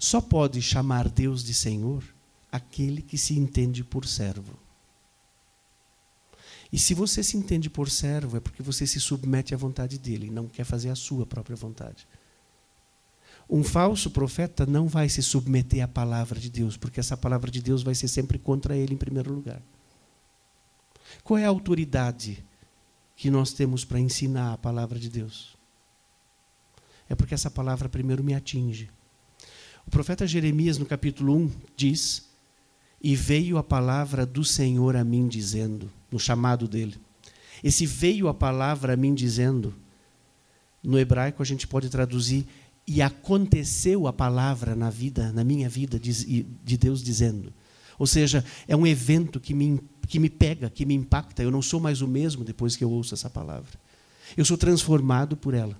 [0.00, 2.02] Só pode chamar Deus de Senhor
[2.50, 4.58] aquele que se entende por servo.
[6.72, 10.28] E se você se entende por servo, é porque você se submete à vontade dele,
[10.28, 12.08] e não quer fazer a sua própria vontade.
[13.48, 17.60] Um falso profeta não vai se submeter à palavra de Deus, porque essa palavra de
[17.60, 19.60] Deus vai ser sempre contra ele em primeiro lugar.
[21.22, 22.42] Qual é a autoridade
[23.16, 25.58] que nós temos para ensinar a palavra de Deus?
[27.06, 28.88] É porque essa palavra primeiro me atinge.
[29.90, 32.22] O profeta Jeremias, no capítulo 1, diz:
[33.02, 36.94] E veio a palavra do Senhor a mim dizendo, no chamado dele.
[37.62, 39.74] Esse veio a palavra a mim dizendo,
[40.80, 42.46] no hebraico a gente pode traduzir
[42.86, 47.52] e aconteceu a palavra na vida, na minha vida, de Deus dizendo.
[47.98, 51.42] Ou seja, é um evento que me, que me pega, que me impacta.
[51.42, 53.72] Eu não sou mais o mesmo depois que eu ouço essa palavra.
[54.36, 55.76] Eu sou transformado por ela.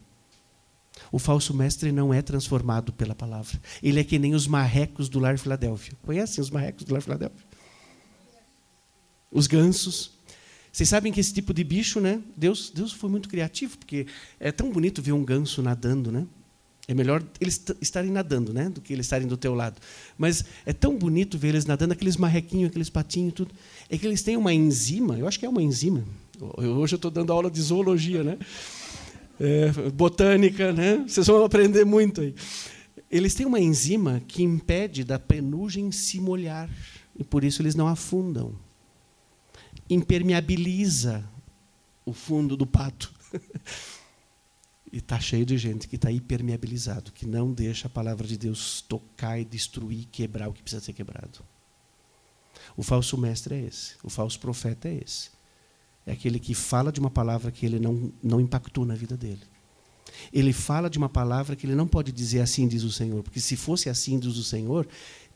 [1.11, 3.61] O falso mestre não é transformado pela palavra.
[3.83, 5.95] Ele é que nem os marrecos do Lar Filadélfia.
[6.03, 7.47] Conhecem os marrecos do Lar Filadélfia?
[9.31, 10.13] Os gansos.
[10.73, 12.21] Vocês sabem que esse tipo de bicho, né?
[12.37, 14.07] Deus, Deus foi muito criativo, porque
[14.39, 16.27] é tão bonito ver um ganso nadando, né?
[16.91, 19.81] É melhor eles estarem nadando, né, do que eles estarem do teu lado.
[20.19, 23.55] Mas é tão bonito ver eles nadando, aqueles marrequinhos, aqueles patinhos, tudo.
[23.89, 25.17] É que eles têm uma enzima.
[25.17, 26.03] Eu acho que é uma enzima.
[26.41, 28.39] Hoje eu estou dando aula de zoologia, né?
[29.41, 30.99] É, botânica, né?
[30.99, 32.35] Vocês vão aprender muito aí.
[33.11, 36.69] Eles têm uma enzima que impede da penugem se molhar
[37.19, 38.55] e por isso eles não afundam.
[39.89, 41.25] Impermeabiliza
[42.05, 43.13] o fundo do pato.
[44.93, 48.83] e está cheio de gente que está impermeabilizado, que não deixa a palavra de Deus
[48.83, 51.41] tocar e destruir, quebrar o que precisa ser quebrado.
[52.77, 55.31] O falso mestre é esse, o falso profeta é esse.
[56.07, 59.43] É aquele que fala de uma palavra que ele não, não impactou na vida dele.
[60.33, 63.41] Ele fala de uma palavra que ele não pode dizer assim diz o Senhor, porque
[63.41, 64.87] se fosse assim diz o Senhor,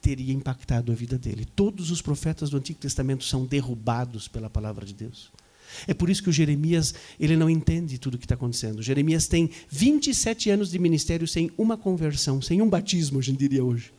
[0.00, 1.44] teria impactado a vida dele.
[1.44, 5.32] Todos os profetas do Antigo Testamento são derrubados pela palavra de Deus.
[5.86, 8.78] É por isso que o Jeremias ele não entende tudo o que está acontecendo.
[8.78, 13.38] O Jeremias tem 27 anos de ministério sem uma conversão, sem um batismo, a gente
[13.38, 13.92] diria hoje.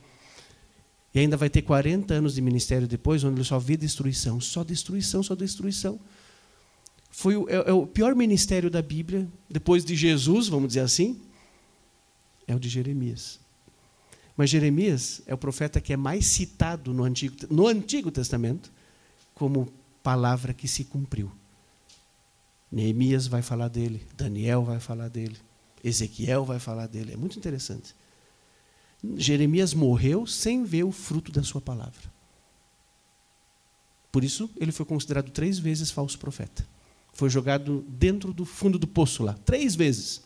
[1.12, 4.62] E ainda vai ter 40 anos de ministério depois, onde ele só vê destruição, só
[4.62, 5.98] destruição, só destruição.
[7.16, 11.18] Foi o, é, é o pior ministério da Bíblia, depois de Jesus, vamos dizer assim,
[12.46, 13.40] é o de Jeremias.
[14.36, 18.70] Mas Jeremias é o profeta que é mais citado no Antigo, no Antigo Testamento
[19.34, 21.32] como palavra que se cumpriu.
[22.70, 25.38] Neemias vai falar dele, Daniel vai falar dele,
[25.82, 27.14] Ezequiel vai falar dele.
[27.14, 27.94] É muito interessante.
[29.16, 32.12] Jeremias morreu sem ver o fruto da sua palavra.
[34.12, 36.75] Por isso, ele foi considerado três vezes falso profeta.
[37.16, 40.20] Foi jogado dentro do fundo do poço lá, três vezes.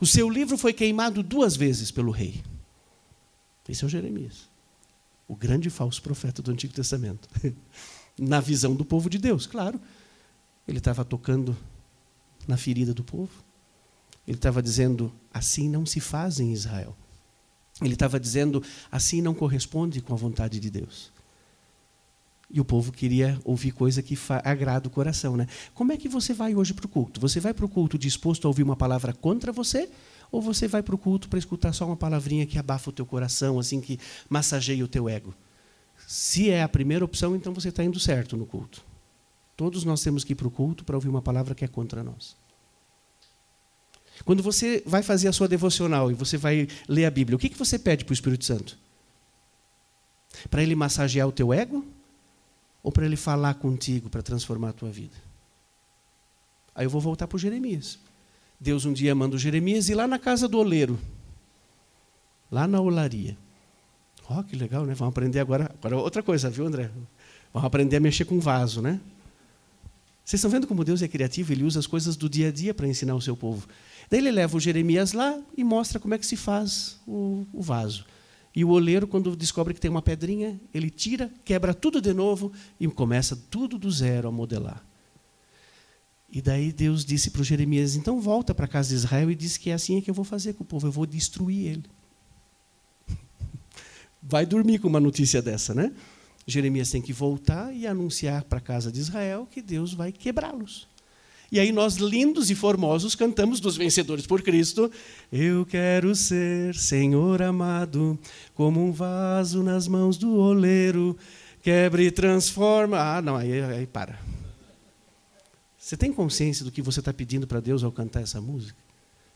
[0.00, 2.42] O seu livro foi queimado duas vezes pelo rei.
[3.68, 4.48] Esse é o Jeremias,
[5.28, 7.28] o grande falso profeta do Antigo Testamento.
[8.18, 9.78] Na visão do povo de Deus, claro.
[10.66, 11.56] Ele estava tocando
[12.48, 13.44] na ferida do povo.
[14.26, 16.96] Ele estava dizendo: assim não se faz em Israel.
[17.82, 21.12] Ele estava dizendo: assim não corresponde com a vontade de Deus.
[22.52, 25.46] E o povo queria ouvir coisa que agrada o coração, né?
[25.72, 27.20] Como é que você vai hoje para o culto?
[27.20, 29.88] Você vai para o culto disposto a ouvir uma palavra contra você?
[30.32, 33.06] Ou você vai para o culto para escutar só uma palavrinha que abafa o teu
[33.06, 33.98] coração, assim, que
[34.28, 35.32] massageia o teu ego?
[36.06, 38.84] Se é a primeira opção, então você está indo certo no culto.
[39.56, 42.02] Todos nós temos que ir para o culto para ouvir uma palavra que é contra
[42.02, 42.36] nós.
[44.24, 47.48] Quando você vai fazer a sua devocional e você vai ler a Bíblia, o que,
[47.48, 48.76] que você pede para o Espírito Santo?
[50.50, 51.84] Para ele massagear o teu ego?
[52.82, 55.16] Ou para ele falar contigo para transformar a tua vida?
[56.74, 57.98] Aí eu vou voltar para Jeremias.
[58.58, 60.98] Deus um dia manda o Jeremias ir lá na casa do oleiro,
[62.50, 63.36] lá na olaria.
[64.28, 64.94] Ó, oh, que legal, né?
[64.94, 66.90] Vamos aprender agora, agora outra coisa, viu, André?
[67.52, 69.00] Vamos aprender a mexer com vaso, né?
[70.24, 71.52] Vocês estão vendo como Deus é criativo?
[71.52, 73.66] Ele usa as coisas do dia a dia para ensinar o seu povo.
[74.08, 77.60] Daí ele leva o Jeremias lá e mostra como é que se faz o, o
[77.60, 78.04] vaso.
[78.54, 82.52] E o oleiro, quando descobre que tem uma pedrinha, ele tira, quebra tudo de novo
[82.80, 84.84] e começa tudo do zero a modelar.
[86.32, 89.34] E daí Deus disse para o Jeremias: então volta para a casa de Israel e
[89.34, 91.72] diz que é assim é que eu vou fazer com o povo, eu vou destruir
[91.72, 91.84] ele.
[94.22, 95.92] Vai dormir com uma notícia dessa, né?
[96.46, 100.88] Jeremias tem que voltar e anunciar para a casa de Israel que Deus vai quebrá-los.
[101.52, 104.90] E aí nós, lindos e formosos, cantamos dos vencedores por Cristo.
[105.32, 108.16] Eu quero ser, Senhor amado,
[108.54, 111.16] como um vaso nas mãos do oleiro,
[111.60, 112.98] quebre e transforma.
[112.98, 114.20] Ah, não, aí, aí para.
[115.76, 118.78] Você tem consciência do que você está pedindo para Deus ao cantar essa música?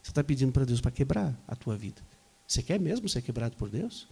[0.00, 2.00] Você está pedindo para Deus para quebrar a tua vida.
[2.46, 4.06] Você quer mesmo ser quebrado por Deus?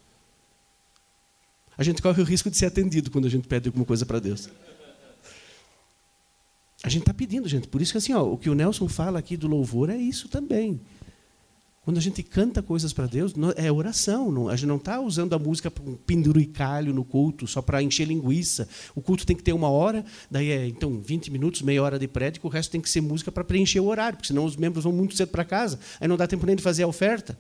[1.79, 4.19] A gente corre o risco de ser atendido quando a gente pede alguma coisa para
[4.19, 4.49] Deus.
[6.83, 7.69] A gente está pedindo, gente.
[7.69, 10.29] Por isso que assim, ó, o que o Nelson fala aqui do louvor é isso
[10.29, 10.81] também.
[11.85, 14.31] Quando a gente canta coisas para Deus, é oração.
[14.31, 17.83] Não, a gente não está usando a música para um penduricalho no culto, só para
[17.83, 18.69] encher linguiça.
[18.95, 22.07] O culto tem que ter uma hora, daí é então 20 minutos, meia hora de
[22.07, 24.85] prédico, o resto tem que ser música para preencher o horário, porque senão os membros
[24.85, 27.37] vão muito cedo para casa, aí não dá tempo nem de fazer a oferta.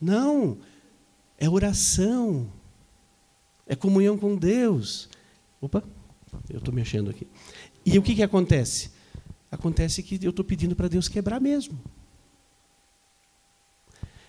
[0.00, 0.58] Não,
[1.38, 2.48] é oração,
[3.68, 5.08] é comunhão com Deus.
[5.60, 5.84] Opa,
[6.48, 7.24] eu estou mexendo aqui.
[7.84, 8.90] E o que, que acontece?
[9.50, 11.78] Acontece que eu estou pedindo para Deus quebrar mesmo.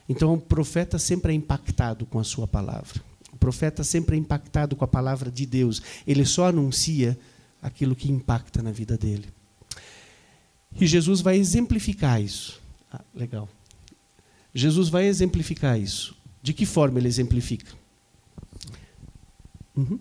[0.10, 3.02] Então, o profeta sempre é impactado com a sua palavra.
[3.32, 5.82] O profeta sempre é impactado com a palavra de Deus.
[6.06, 7.18] Ele só anuncia
[7.62, 9.30] aquilo que impacta na vida dele.
[10.80, 12.62] E Jesus vai exemplificar isso.
[12.92, 13.48] Ah, legal.
[14.54, 16.16] Jesus vai exemplificar isso.
[16.42, 17.72] De que forma ele exemplifica?
[19.76, 20.00] Uhum.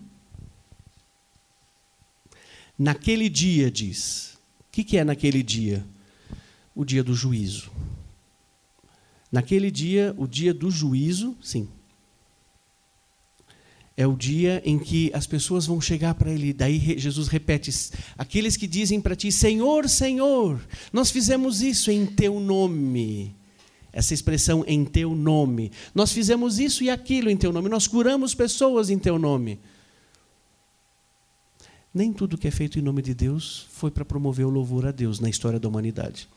[2.81, 4.39] Naquele dia, diz.
[4.61, 5.85] O que, que é naquele dia?
[6.73, 7.71] O dia do juízo.
[9.31, 11.69] Naquele dia, o dia do juízo, sim.
[13.95, 16.53] É o dia em que as pessoas vão chegar para ele.
[16.53, 17.71] Daí Jesus repete:
[18.17, 20.59] aqueles que dizem para ti, Senhor, Senhor,
[20.91, 23.35] nós fizemos isso em teu nome.
[23.93, 25.71] Essa expressão em teu nome.
[25.93, 27.69] Nós fizemos isso e aquilo em teu nome.
[27.69, 29.59] Nós curamos pessoas em teu nome.
[31.93, 34.91] Nem tudo que é feito em nome de Deus foi para promover o louvor a
[34.91, 36.29] Deus na história da humanidade.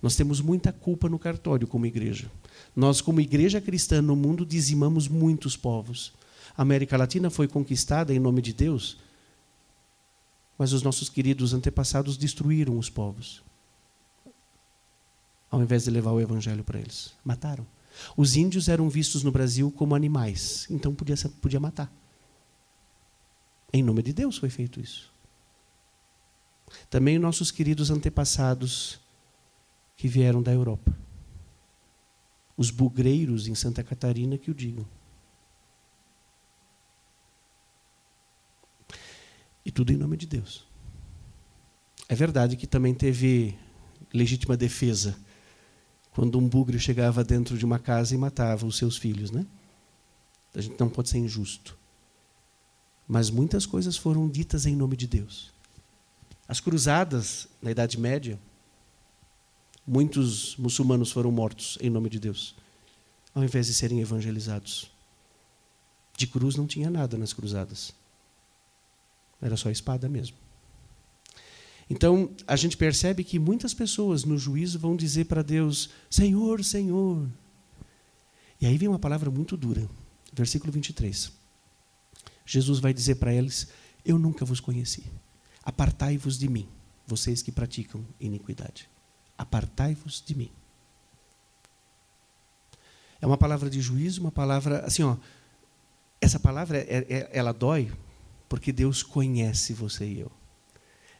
[0.00, 2.30] Nós temos muita culpa no cartório como igreja.
[2.74, 6.12] Nós, como igreja cristã no mundo, dizimamos muitos povos.
[6.56, 8.98] A América Latina foi conquistada em nome de Deus,
[10.56, 13.42] Mas os nossos queridos antepassados destruíram os povos.
[15.50, 17.66] Ao invés de levar o evangelho para eles, mataram.
[18.14, 21.90] Os índios eram vistos no Brasil como animais, então podia, podia matar.
[23.72, 25.12] Em nome de Deus foi feito isso.
[26.88, 29.00] Também nossos queridos antepassados
[29.96, 30.96] que vieram da Europa.
[32.56, 34.86] Os bugreiros em Santa Catarina que o digam.
[39.64, 40.66] E tudo em nome de Deus.
[42.08, 43.56] É verdade que também teve
[44.12, 45.16] legítima defesa
[46.12, 49.46] quando um bugre chegava dentro de uma casa e matava os seus filhos, né?
[50.54, 51.78] A gente não pode ser injusto.
[53.10, 55.52] Mas muitas coisas foram ditas em nome de Deus.
[56.46, 58.38] As cruzadas na Idade Média,
[59.84, 62.54] muitos muçulmanos foram mortos em nome de Deus,
[63.34, 64.92] ao invés de serem evangelizados.
[66.16, 67.92] De cruz não tinha nada nas cruzadas.
[69.42, 70.36] Era só espada mesmo.
[71.90, 77.28] Então, a gente percebe que muitas pessoas no juízo vão dizer para Deus: Senhor, Senhor.
[78.60, 79.90] E aí vem uma palavra muito dura,
[80.32, 81.39] versículo 23.
[82.50, 83.68] Jesus vai dizer para eles:
[84.04, 85.04] Eu nunca vos conheci.
[85.62, 86.68] Apartai-vos de mim,
[87.06, 88.90] vocês que praticam iniquidade.
[89.38, 90.50] Apartai-vos de mim.
[93.20, 95.16] É uma palavra de juízo, uma palavra assim, ó.
[96.20, 97.92] Essa palavra, é, é, ela dói
[98.48, 100.32] porque Deus conhece você e eu.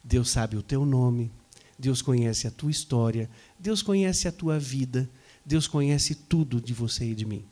[0.03, 1.31] Deus sabe o teu nome,
[1.79, 5.09] Deus conhece a tua história, Deus conhece a tua vida,
[5.47, 7.45] Deus conhece tudo de você e de mim.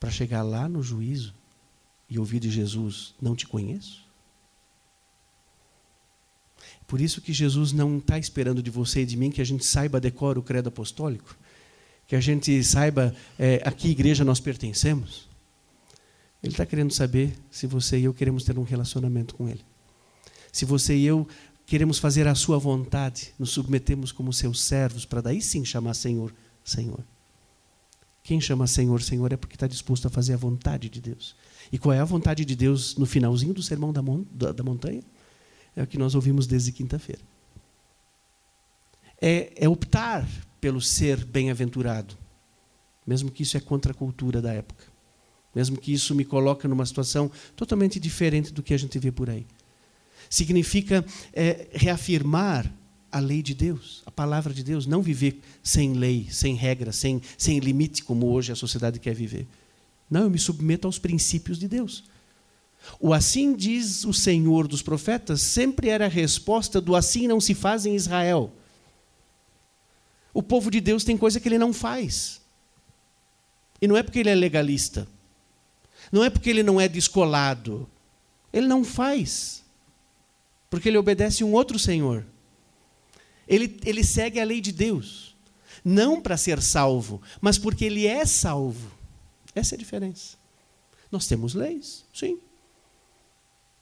[0.00, 1.41] Para chegar lá no juízo
[2.12, 4.04] e ouvir de Jesus, não te conheço?
[6.86, 9.64] Por isso que Jesus não está esperando de você e de mim que a gente
[9.64, 11.34] saiba decora o credo apostólico,
[12.06, 15.26] que a gente saiba é, a que igreja nós pertencemos.
[16.42, 19.64] Ele está querendo saber se você e eu queremos ter um relacionamento com Ele.
[20.52, 21.26] Se você e eu
[21.64, 26.30] queremos fazer a Sua vontade, nos submetemos como seus servos, para daí sim chamar Senhor,
[26.62, 27.02] Senhor.
[28.22, 31.34] Quem chama Senhor, Senhor é porque está disposto a fazer a vontade de Deus.
[31.72, 34.62] E qual é a vontade de Deus no finalzinho do sermão da, mon da, da
[34.62, 35.02] montanha?
[35.74, 37.22] É o que nós ouvimos desde quinta-feira.
[39.20, 40.28] É, é optar
[40.60, 42.16] pelo ser bem-aventurado,
[43.06, 44.92] mesmo que isso é contra a cultura da época
[45.54, 49.28] mesmo que isso me coloque numa situação totalmente diferente do que a gente vê por
[49.28, 49.46] aí.
[50.28, 52.72] Significa é, reafirmar
[53.12, 57.20] a lei de Deus, a palavra de Deus, não viver sem lei, sem regra, sem,
[57.36, 59.46] sem limite, como hoje a sociedade quer viver.
[60.10, 62.02] Não, eu me submeto aos princípios de Deus.
[62.98, 67.54] O assim diz o Senhor dos profetas sempre era a resposta do assim não se
[67.54, 68.52] faz em Israel.
[70.34, 72.40] O povo de Deus tem coisa que ele não faz.
[73.80, 75.06] E não é porque ele é legalista.
[76.10, 77.88] Não é porque ele não é descolado.
[78.52, 79.62] Ele não faz.
[80.70, 82.24] Porque ele obedece um outro Senhor.
[83.46, 85.36] Ele, ele segue a lei de Deus.
[85.84, 88.90] Não para ser salvo, mas porque ele é salvo.
[89.54, 90.36] Essa é a diferença.
[91.10, 92.38] Nós temos leis, sim.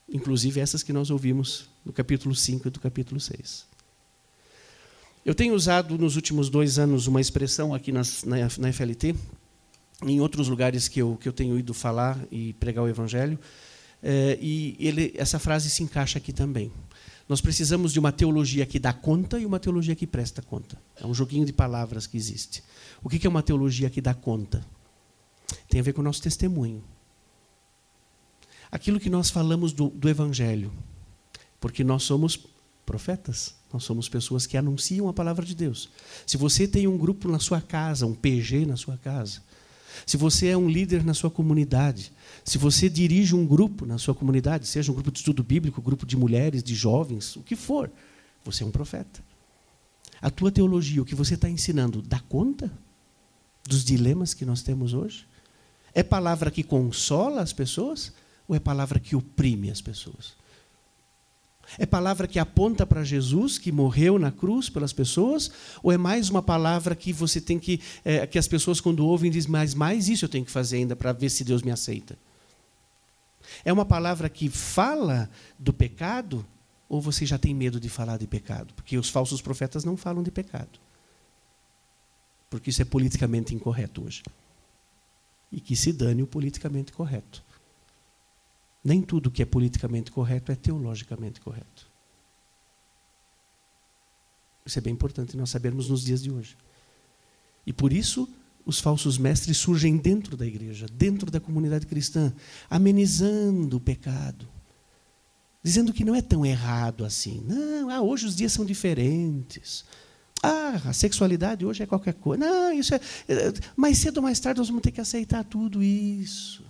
[0.09, 3.67] Inclusive essas que nós ouvimos no capítulo 5 e do capítulo 6.
[5.25, 9.15] Eu tenho usado nos últimos dois anos uma expressão aqui nas, na, na FLT,
[10.03, 13.39] em outros lugares que eu, que eu tenho ido falar e pregar o Evangelho.
[14.03, 16.73] É, e ele, essa frase se encaixa aqui também.
[17.31, 20.77] Nós precisamos de uma teologia que dá conta e uma teologia que presta conta.
[20.97, 22.61] É um joguinho de palavras que existe.
[23.05, 24.67] O que é uma teologia que dá conta?
[25.69, 26.83] Tem a ver com o nosso testemunho.
[28.69, 30.73] Aquilo que nós falamos do, do Evangelho.
[31.61, 32.37] Porque nós somos
[32.85, 33.55] profetas.
[33.73, 35.89] Nós somos pessoas que anunciam a palavra de Deus.
[36.27, 39.41] Se você tem um grupo na sua casa, um PG na sua casa,
[40.07, 42.13] se você é um líder na sua comunidade,
[42.45, 46.07] se você dirige um grupo na sua comunidade, seja um grupo de estudo bíblico, grupo
[46.07, 47.91] de mulheres, de jovens, o que for,
[48.45, 49.23] você é um profeta.
[50.21, 52.71] A tua teologia, o que você está ensinando, dá conta
[53.67, 55.27] dos dilemas que nós temos hoje?
[55.95, 58.13] É palavra que consola as pessoas
[58.47, 60.40] ou é palavra que oprime as pessoas?
[61.79, 65.51] É palavra que aponta para Jesus, que morreu na cruz pelas pessoas?
[65.83, 67.81] Ou é mais uma palavra que você tem que.
[68.05, 70.97] É, que as pessoas, quando ouvem, dizem, mas mais isso eu tenho que fazer ainda
[70.97, 72.19] para ver se Deus me aceita?
[73.65, 76.45] É uma palavra que fala do pecado?
[76.89, 78.75] Ou você já tem medo de falar de pecado?
[78.75, 80.81] Porque os falsos profetas não falam de pecado.
[82.49, 84.25] Porque isso é politicamente incorreto hoje.
[85.53, 87.45] E que se dane o politicamente correto.
[88.83, 91.91] Nem tudo que é politicamente correto é teologicamente correto.
[94.65, 96.57] Isso é bem importante nós sabermos nos dias de hoje.
[97.67, 98.29] E por isso
[98.65, 102.33] os falsos mestres surgem dentro da igreja, dentro da comunidade cristã,
[102.69, 104.49] amenizando o pecado,
[105.63, 107.43] dizendo que não é tão errado assim.
[107.47, 109.85] Não, ah, hoje os dias são diferentes.
[110.43, 112.45] Ah, a sexualidade hoje é qualquer coisa.
[112.45, 113.01] Não, isso é.
[113.29, 116.65] é mais cedo ou mais tarde nós vamos ter que aceitar tudo isso.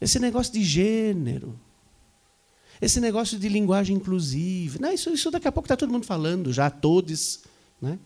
[0.00, 1.58] Esse negócio de gênero.
[2.80, 4.78] Esse negócio de linguagem inclusiva.
[4.80, 7.44] Não, isso, isso daqui a pouco está todo mundo falando, já todos.
[7.80, 7.98] Né?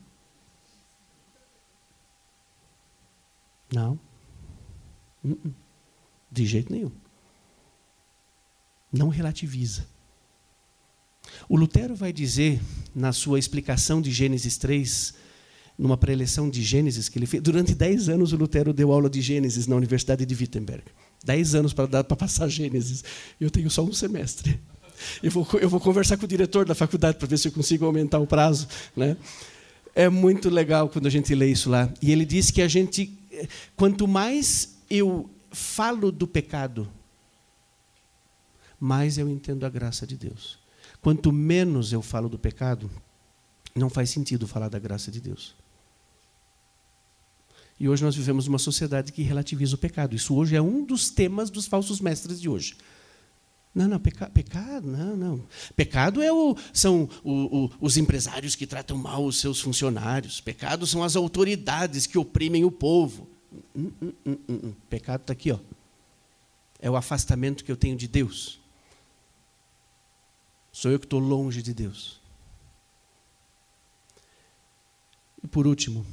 [3.72, 3.98] Não.
[5.24, 5.54] Uh-uh.
[6.30, 6.92] De jeito nenhum.
[8.92, 9.86] Não relativiza.
[11.48, 12.60] O Lutero vai dizer,
[12.94, 15.14] na sua explicação de Gênesis 3,
[15.76, 19.20] numa preleção de Gênesis que ele fez, durante 10 anos o Lutero deu aula de
[19.20, 20.84] Gênesis na Universidade de Wittenberg.
[21.24, 23.04] 10 anos para dar para passar Gênesis.
[23.40, 24.58] Eu tenho só um semestre.
[25.22, 27.84] Eu vou, eu vou conversar com o diretor da faculdade para ver se eu consigo
[27.84, 28.66] aumentar o prazo.
[28.96, 29.16] Né?
[29.94, 31.92] É muito legal quando a gente lê isso lá.
[32.02, 33.12] E ele diz que a gente,
[33.76, 36.88] quanto mais eu falo do pecado,
[38.78, 40.58] mais eu entendo a graça de Deus.
[41.00, 42.90] Quanto menos eu falo do pecado,
[43.74, 45.54] não faz sentido falar da graça de Deus.
[47.80, 50.14] E hoje nós vivemos uma sociedade que relativiza o pecado.
[50.14, 52.76] Isso hoje é um dos temas dos falsos mestres de hoje.
[53.74, 55.46] Não, não, peca, pecado, não, não.
[55.76, 60.40] Pecado é o, são o, o, os empresários que tratam mal os seus funcionários.
[60.40, 63.28] Pecado são as autoridades que oprimem o povo.
[63.76, 64.74] Hum, hum, hum, hum, hum.
[64.90, 65.58] Pecado está aqui, ó.
[66.80, 68.58] É o afastamento que eu tenho de Deus.
[70.72, 72.20] Sou eu que estou longe de Deus.
[75.42, 76.04] E por último,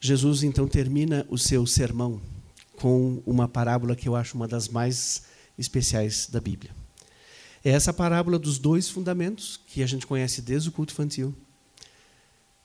[0.00, 2.22] Jesus então termina o seu sermão
[2.78, 5.24] com uma parábola que eu acho uma das mais
[5.58, 6.70] especiais da Bíblia.
[7.62, 11.34] É essa parábola dos dois fundamentos que a gente conhece desde o culto infantil.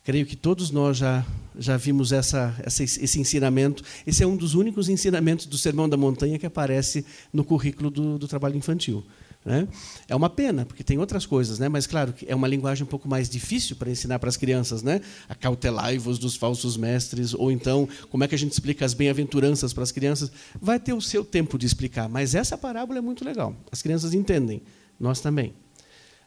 [0.06, 1.26] Creio que todos nós já,
[1.58, 3.84] já vimos essa, essa, esse ensinamento.
[4.08, 8.18] Esse é um dos únicos ensinamentos do Sermão da Montanha que aparece no currículo do,
[8.18, 9.04] do trabalho infantil.
[9.46, 9.68] Né?
[10.08, 11.70] É uma pena, porque tem outras coisas, né?
[11.70, 14.82] mas claro é uma linguagem um pouco mais difícil para ensinar para as crianças.
[14.82, 15.02] Né?
[15.30, 19.84] Acautelai-vos dos falsos mestres, ou então, como é que a gente explica as bem-aventuranças para
[19.84, 20.32] as crianças?
[20.60, 23.56] Vai ter o seu tempo de explicar, mas essa parábola é muito legal.
[23.72, 24.64] As crianças entendem,
[25.00, 25.54] nós também.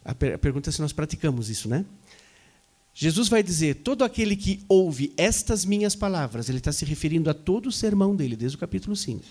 [0.04, 1.84] A, per a pergunta é se nós praticamos isso, né?
[2.94, 7.34] Jesus vai dizer: todo aquele que ouve estas minhas palavras, ele está se referindo a
[7.34, 9.24] todo o sermão dele, desde o capítulo 5,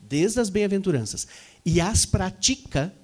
[0.00, 1.26] desde as bem-aventuranças,
[1.64, 2.94] e as pratica,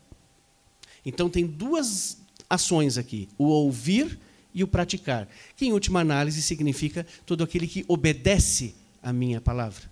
[1.09, 4.19] então, tem duas ações aqui: o ouvir
[4.55, 9.91] e o praticar, que, em última análise, significa todo aquele que obedece à minha palavra.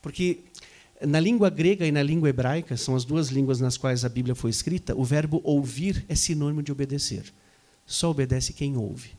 [0.00, 0.40] Porque
[1.06, 4.34] na língua grega e na língua hebraica, são as duas línguas nas quais a Bíblia
[4.34, 7.32] foi escrita, o verbo ouvir é sinônimo de obedecer.
[7.86, 9.10] Só obedece quem ouve.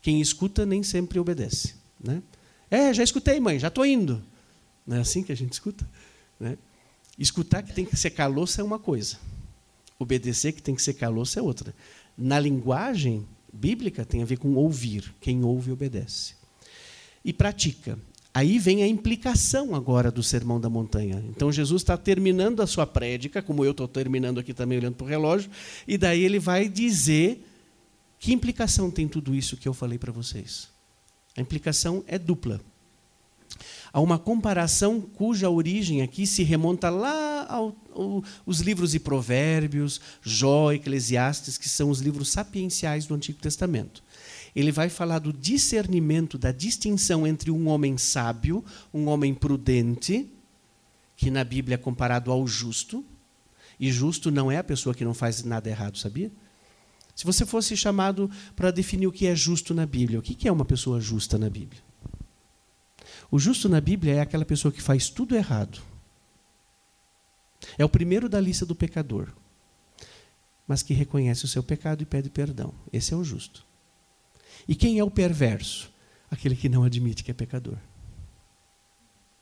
[0.00, 1.74] Quem escuta nem sempre obedece.
[2.02, 2.22] Né?
[2.70, 4.22] É, já escutei, mãe, já estou indo.
[4.86, 5.88] Não é assim que a gente escuta?
[6.38, 6.58] Né?
[7.18, 9.18] Escutar que tem que secar a louça é uma coisa.
[9.98, 11.74] Obedecer, que tem que ser caloço, é outra.
[12.16, 15.14] Na linguagem bíblica, tem a ver com ouvir.
[15.20, 16.34] Quem ouve, obedece.
[17.24, 17.98] E pratica.
[18.34, 21.22] Aí vem a implicação agora do Sermão da Montanha.
[21.28, 25.04] Então Jesus está terminando a sua prédica, como eu estou terminando aqui também olhando para
[25.04, 25.50] o relógio,
[25.86, 27.46] e daí ele vai dizer
[28.18, 30.68] que implicação tem tudo isso que eu falei para vocês.
[31.36, 32.60] A implicação é dupla.
[33.92, 40.00] Há uma comparação cuja origem aqui se remonta lá ao, ao, aos livros de Provérbios,
[40.22, 44.02] Jó, Eclesiastes, que são os livros sapienciais do Antigo Testamento.
[44.56, 48.64] Ele vai falar do discernimento, da distinção entre um homem sábio,
[48.94, 50.26] um homem prudente,
[51.14, 53.04] que na Bíblia é comparado ao justo,
[53.78, 56.30] e justo não é a pessoa que não faz nada errado, sabia?
[57.14, 60.52] Se você fosse chamado para definir o que é justo na Bíblia, o que é
[60.52, 61.91] uma pessoa justa na Bíblia?
[63.32, 65.80] O justo na Bíblia é aquela pessoa que faz tudo errado.
[67.78, 69.32] É o primeiro da lista do pecador,
[70.68, 72.74] mas que reconhece o seu pecado e pede perdão.
[72.92, 73.64] Esse é o justo.
[74.68, 75.90] E quem é o perverso?
[76.30, 77.78] Aquele que não admite que é pecador.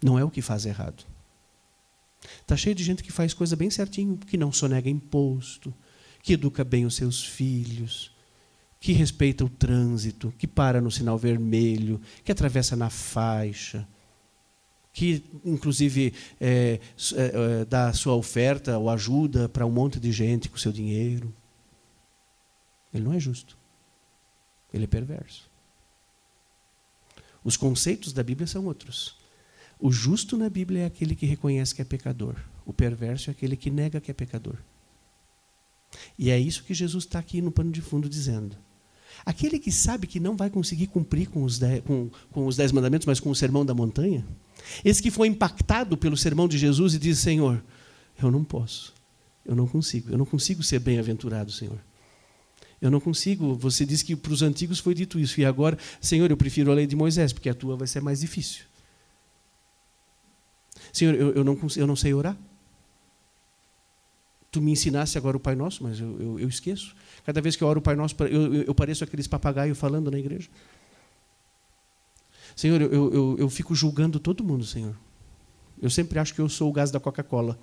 [0.01, 1.05] Não é o que faz errado.
[2.43, 5.75] Está cheio de gente que faz coisa bem certinho, que não sonega imposto,
[6.23, 8.10] que educa bem os seus filhos,
[8.81, 13.87] que respeita o trânsito, que para no sinal vermelho, que atravessa na faixa,
[14.91, 16.81] que inclusive é,
[17.15, 21.33] é, é, dá sua oferta ou ajuda para um monte de gente com seu dinheiro.
[22.93, 23.57] Ele não é justo.
[24.73, 25.49] Ele é perverso.
[27.45, 29.17] Os conceitos da Bíblia são outros.
[29.79, 32.35] O justo na Bíblia é aquele que reconhece que é pecador.
[32.65, 34.57] O perverso é aquele que nega que é pecador.
[36.19, 38.57] E é isso que Jesus está aqui no pano de fundo dizendo.
[39.25, 42.73] Aquele que sabe que não vai conseguir cumprir com os, dez, com, com os dez
[42.73, 44.25] mandamentos, mas com o sermão da montanha,
[44.85, 47.63] esse que foi impactado pelo sermão de Jesus e diz: Senhor,
[48.23, 48.93] Eu não posso.
[49.45, 50.11] Eu não consigo.
[50.11, 51.79] Eu não consigo ser bem-aventurado, Senhor.
[52.81, 53.55] Eu não consigo.
[53.55, 55.41] Você disse que para os antigos foi dito isso.
[55.41, 58.21] E agora, Senhor, eu prefiro a lei de Moisés, porque a tua vai ser mais
[58.21, 58.65] difícil.
[60.93, 62.37] Senhor, eu, eu, não, eu não sei orar.
[64.51, 66.95] Tu me ensinasse agora o Pai Nosso, mas eu, eu, eu esqueço.
[67.25, 70.19] Cada vez que eu oro o Pai Nosso, eu, eu, pareço aqueles papagaios falando na
[70.19, 70.49] igreja.
[72.57, 74.97] Senhor, eu, eu, eu fico julgando todo mundo, Senhor.
[75.81, 77.59] Eu sempre acho que eu sou o gás da Coca-Cola.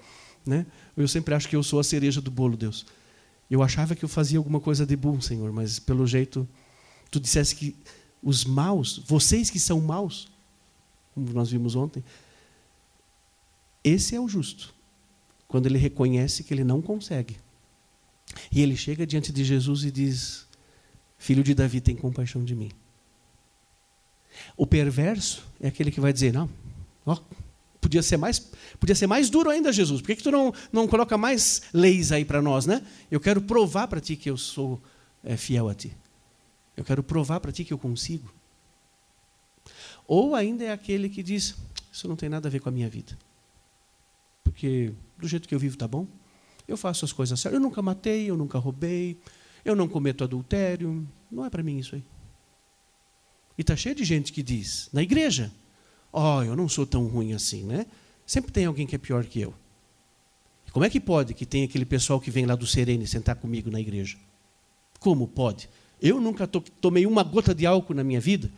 [0.46, 0.66] Né?
[0.96, 2.86] Eu sempre acho que eu sou a cereja do bolo, Deus.
[3.52, 6.48] Eu achava que eu fazia alguma coisa de bom, Senhor, mas pelo jeito,
[7.12, 7.76] tu disseste que
[8.22, 10.30] os maus, vocês que são maus,
[11.14, 12.04] como nós vimos ontem,
[13.84, 14.74] esse é o justo.
[15.48, 17.38] Quando ele reconhece que ele não consegue.
[18.52, 20.48] E ele chega diante de Jesus e diz:
[21.18, 22.72] Filho de Davi, tem compaixão de mim.
[24.56, 26.50] O perverso é aquele que vai dizer: Não,
[27.06, 27.18] ó,
[27.80, 28.40] podia ser mais,
[28.80, 30.02] podia ser mais duro ainda, Jesus.
[30.02, 32.86] Por que, que tu não, não coloca mais leis aí para nós, né?
[33.10, 34.82] Eu quero provar para ti que eu sou
[35.24, 35.96] é, fiel a ti.
[36.76, 38.32] Eu quero provar para ti que eu consigo.
[40.06, 41.56] Ou ainda é aquele que diz:
[41.92, 43.18] Isso não tem nada a ver com a minha vida
[44.48, 46.08] porque do jeito que eu vivo está bom.
[46.68, 47.60] Eu faço as coisas certas.
[47.60, 49.18] Eu nunca matei, eu nunca roubei,
[49.64, 51.08] eu não cometo adultério.
[51.32, 52.04] Não é para mim isso aí.
[53.58, 55.52] E está cheio de gente que diz, na igreja,
[56.14, 57.86] ó, oh, eu não sou tão ruim assim, né?
[58.26, 59.54] Sempre tem alguém que é pior que eu.
[60.72, 63.72] Como é que pode que tem aquele pessoal que vem lá do Serene sentar comigo
[63.72, 64.18] na igreja?
[65.00, 65.70] Como pode?
[66.00, 68.52] Eu nunca to tomei uma gota de álcool na minha vida.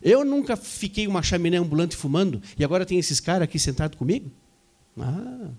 [0.00, 2.40] Eu nunca fiquei uma chaminé ambulante fumando.
[2.56, 4.30] E agora tem esses caras aqui sentados comigo?
[4.98, 5.50] Ah.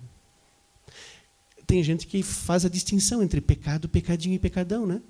[1.67, 5.01] Tem gente que faz a distinção entre pecado, pecadinho e pecadão, né?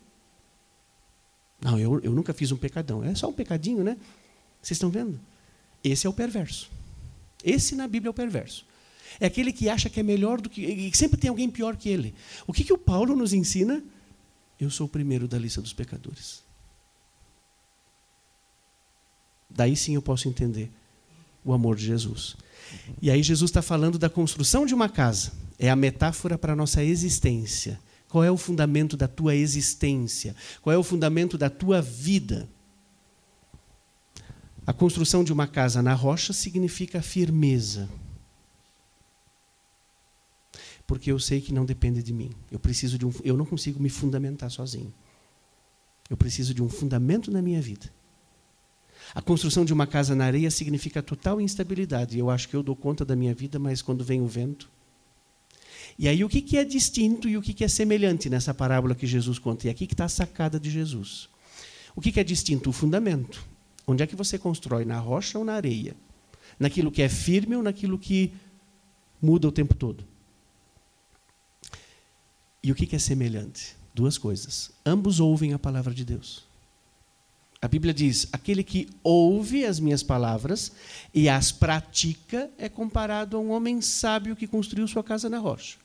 [1.62, 3.04] Não, eu, eu nunca fiz um pecadão.
[3.04, 3.98] É só um pecadinho, né?
[4.62, 5.20] Vocês estão vendo?
[5.84, 6.70] Esse é o perverso.
[7.44, 8.66] Esse na Bíblia é o perverso.
[9.20, 10.62] É aquele que acha que é melhor do que.
[10.62, 12.14] E sempre tem alguém pior que ele.
[12.48, 13.84] O que, que o Paulo nos ensina?
[14.60, 16.44] Eu sou o primeiro da lista dos pecadores.
[19.50, 20.72] Daí sim eu posso entender
[21.44, 22.36] o amor de Jesus.
[23.02, 25.32] E aí Jesus está falando da construção de uma casa.
[25.58, 27.80] É a metáfora para a nossa existência.
[28.10, 30.36] Qual é o fundamento da tua existência?
[30.62, 32.48] Qual é o fundamento da tua vida?
[34.66, 37.88] A construção de uma casa na rocha significa firmeza.
[40.88, 42.32] Porque eu sei que não depende de mim.
[42.52, 44.94] Eu preciso de um, eu não consigo me fundamentar sozinho.
[46.10, 47.92] Eu preciso de um fundamento na minha vida.
[49.16, 52.20] A construção de uma casa na areia significa total instabilidade.
[52.20, 54.70] Eu acho que eu dou conta da minha vida, mas quando vem o vento.
[55.98, 59.40] E aí, o que, é distinto e o que, é semelhante nessa parábola que Jesus
[59.40, 59.68] conta?
[59.68, 61.30] E aqui que está a sacada de Jesus.
[61.96, 62.70] O que, é distinto?
[62.70, 63.42] O fundamento.
[63.88, 64.84] Onde é que você constrói?
[64.84, 65.96] Na rocha ou na areia?
[66.60, 68.34] Naquilo que é firme ou naquilo que
[69.22, 70.04] muda o tempo todo?
[72.62, 73.78] E o que é semelhante?
[73.94, 74.72] Duas coisas.
[74.86, 76.45] Ambos ouvem a palavra de Deus.
[77.66, 80.72] A Bíblia diz: aquele que ouve as minhas palavras
[81.12, 85.80] e as pratica é comparado a um homem sábio que construiu sua casa na rocha.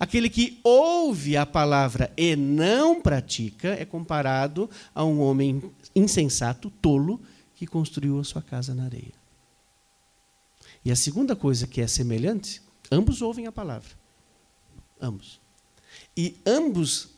[0.00, 5.62] Aquele que ouve a palavra e não pratica é comparado a um homem
[5.94, 7.20] insensato, tolo,
[7.54, 9.14] que construiu a sua casa na areia.
[10.84, 12.60] E a segunda coisa que é semelhante,
[12.90, 13.90] ambos ouvem a palavra.
[15.00, 15.40] Ambos.
[16.16, 17.10] E ambos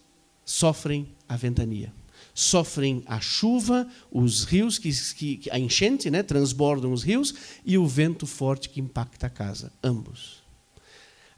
[0.45, 1.91] sofrem a ventania
[2.35, 4.93] sofrem a chuva, os rios, que,
[5.37, 7.33] que, a enchente, né, transbordam os rios,
[7.65, 10.43] e o vento forte que impacta a casa, ambos.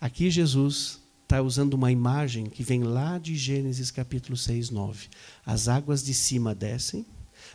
[0.01, 5.09] Aqui Jesus está usando uma imagem que vem lá de Gênesis capítulo 6, 9.
[5.45, 7.05] As águas de cima descem,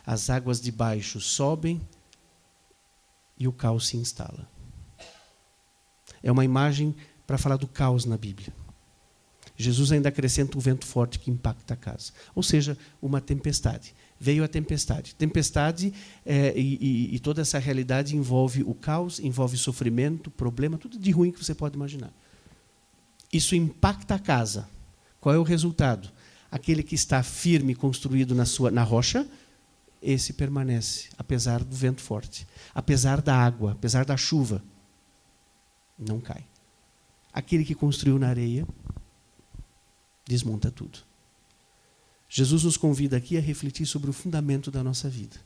[0.06, 1.80] as águas de baixo sobem
[3.38, 4.48] e o caos se instala.
[6.22, 6.94] É uma imagem
[7.26, 8.52] para falar do caos na Bíblia.
[9.62, 12.12] Jesus ainda acrescenta um vento forte que impacta a casa.
[12.34, 13.94] Ou seja, uma tempestade.
[14.18, 15.14] Veio a tempestade.
[15.14, 15.92] Tempestade
[16.24, 21.32] é, e, e, toda essa realidade envolve o caos, envolve sofrimento, problema, tudo de ruim
[21.32, 22.12] que você pode imaginar.
[23.32, 24.68] Isso impacta a casa.
[25.20, 26.10] Qual é o resultado?
[26.50, 29.26] Aquele que está firme, construído na, sua, na rocha,
[30.02, 34.62] esse permanece, apesar do vento forte, apesar da água, apesar da chuva.
[35.98, 36.44] Não cai.
[37.32, 38.66] Aquele que construiu na areia,
[40.26, 40.98] desmonta tudo.
[42.28, 45.36] Jesus nos convida aqui a refletir sobre o fundamento da nossa vida.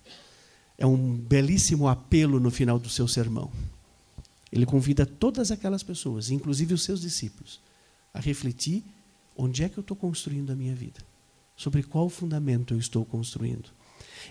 [0.79, 3.51] É um belíssimo apelo no final do seu sermão.
[4.53, 7.61] Ele convida todas aquelas pessoas, inclusive os seus discípulos,
[8.15, 8.85] a refletir
[9.37, 11.01] onde é que eu estou construindo a minha vida,
[11.57, 13.69] sobre qual fundamento eu estou construindo.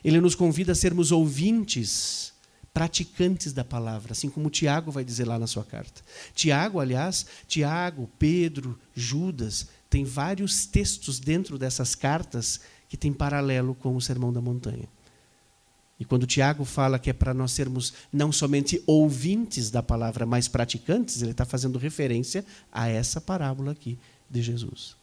[0.04, 2.34] Ele nos convida a sermos ouvintes
[2.74, 6.02] praticantes da palavra, assim como Tiago vai dizer lá na sua carta.
[6.34, 13.96] Tiago, aliás, Tiago, Pedro, Judas, tem vários textos dentro dessas cartas que têm paralelo com
[13.96, 14.90] o Sermão da Montanha.
[15.98, 20.50] E quando Tiago fala que é para nós sermos não somente ouvintes da palavra, mas
[20.50, 23.98] praticantes, ele está fazendo referência a essa parábola aqui
[24.30, 24.98] de Jesus.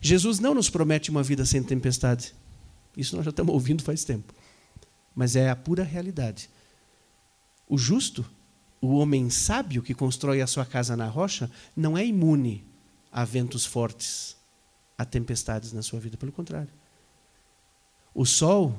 [0.00, 2.32] Jesus não nos promete uma vida sem tempestade.
[2.96, 4.32] Isso nós já estamos ouvindo faz tempo.
[5.16, 6.48] Mas é a pura realidade.
[7.68, 8.24] O justo,
[8.80, 12.64] o homem sábio que constrói a sua casa na rocha, não é imune
[13.10, 14.36] a ventos fortes,
[14.96, 16.16] a tempestades na sua vida.
[16.16, 16.70] Pelo contrário.
[18.14, 18.78] O sol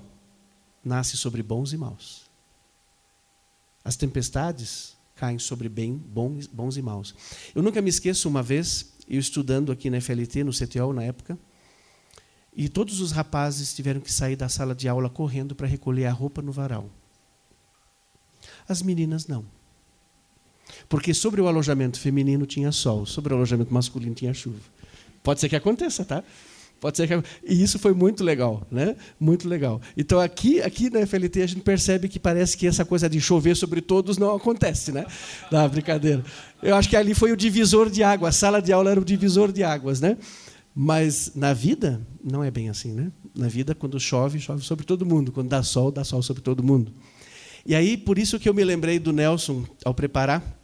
[0.84, 2.26] nasce sobre bons e maus.
[3.84, 7.14] As tempestades caem sobre bem, bons, bons e maus.
[7.54, 11.38] Eu nunca me esqueço uma vez, eu estudando aqui na FLT, no CTO na época,
[12.56, 16.12] e todos os rapazes tiveram que sair da sala de aula correndo para recolher a
[16.12, 16.90] roupa no varal.
[18.68, 19.46] As meninas não.
[20.90, 24.60] Porque sobre o alojamento feminino tinha sol, sobre o alojamento masculino tinha chuva.
[25.24, 26.24] Pode ser que aconteça, tá?
[26.80, 27.28] Pode ser que...
[27.44, 28.96] E isso foi muito legal, né?
[29.20, 29.82] Muito legal.
[29.96, 33.56] Então aqui, aqui na FLT a gente percebe que parece que essa coisa de chover
[33.56, 35.06] sobre todos não acontece, né?
[35.52, 36.24] Da brincadeira.
[36.62, 39.06] Eu acho que ali foi o divisor de água, a sala de aula era o
[39.06, 40.18] divisor de águas, né?
[40.74, 43.12] Mas na vida não é bem assim, né?
[43.36, 46.64] Na vida quando chove, chove sobre todo mundo, quando dá sol, dá sol sobre todo
[46.64, 46.92] mundo.
[47.66, 50.57] E aí por isso que eu me lembrei do Nelson ao preparar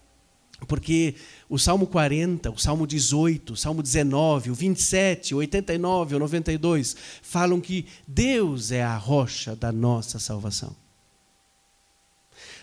[0.68, 1.16] porque
[1.50, 6.96] o Salmo 40, o Salmo 18, o Salmo 19, o 27, o 89, o 92
[7.22, 10.76] falam que Deus é a rocha da nossa salvação.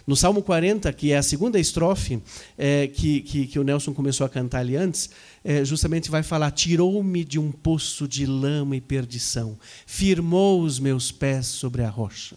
[0.06, 2.20] No Salmo 40, que é a segunda estrofe
[2.56, 5.10] é, que, que, que, o Nelson começou a cantar ali antes,
[5.44, 11.12] é, justamente vai falar: Tirou-me de um poço de lama e perdição, firmou os meus
[11.12, 12.36] pés sobre a rocha.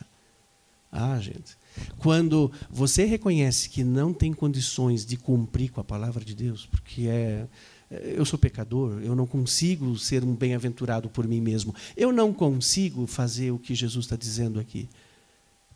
[0.92, 1.58] Ah, gente,
[1.98, 7.08] quando você reconhece que não tem condições de cumprir com a palavra de Deus, porque
[7.08, 7.48] é,
[7.90, 12.34] é eu sou pecador, eu não consigo ser um bem-aventurado por mim mesmo, eu não
[12.34, 14.90] consigo fazer o que Jesus está dizendo aqui.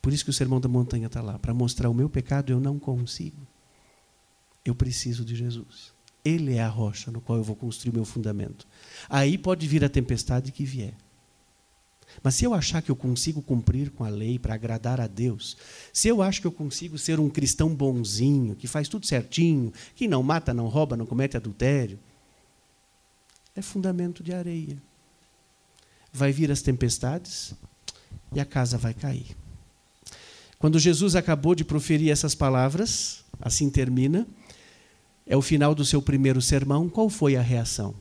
[0.01, 2.59] Por isso que o Sermão da Montanha está lá, para mostrar o meu pecado, eu
[2.59, 3.45] não consigo.
[4.63, 5.93] Eu preciso de Jesus.
[6.23, 8.67] Ele é a rocha no qual eu vou construir o meu fundamento.
[9.09, 10.93] Aí pode vir a tempestade que vier.
[12.23, 15.57] Mas se eu achar que eu consigo cumprir com a lei para agradar a Deus,
[15.93, 20.07] se eu acho que eu consigo ser um cristão bonzinho, que faz tudo certinho, que
[20.07, 21.99] não mata, não rouba, não comete adultério,
[23.55, 24.77] é fundamento de areia.
[26.11, 27.53] Vai vir as tempestades
[28.33, 29.35] e a casa vai cair.
[30.59, 34.27] Quando Jesus acabou de proferir essas palavras, assim termina,
[35.25, 37.93] é o final do seu primeiro sermão, qual foi a reação?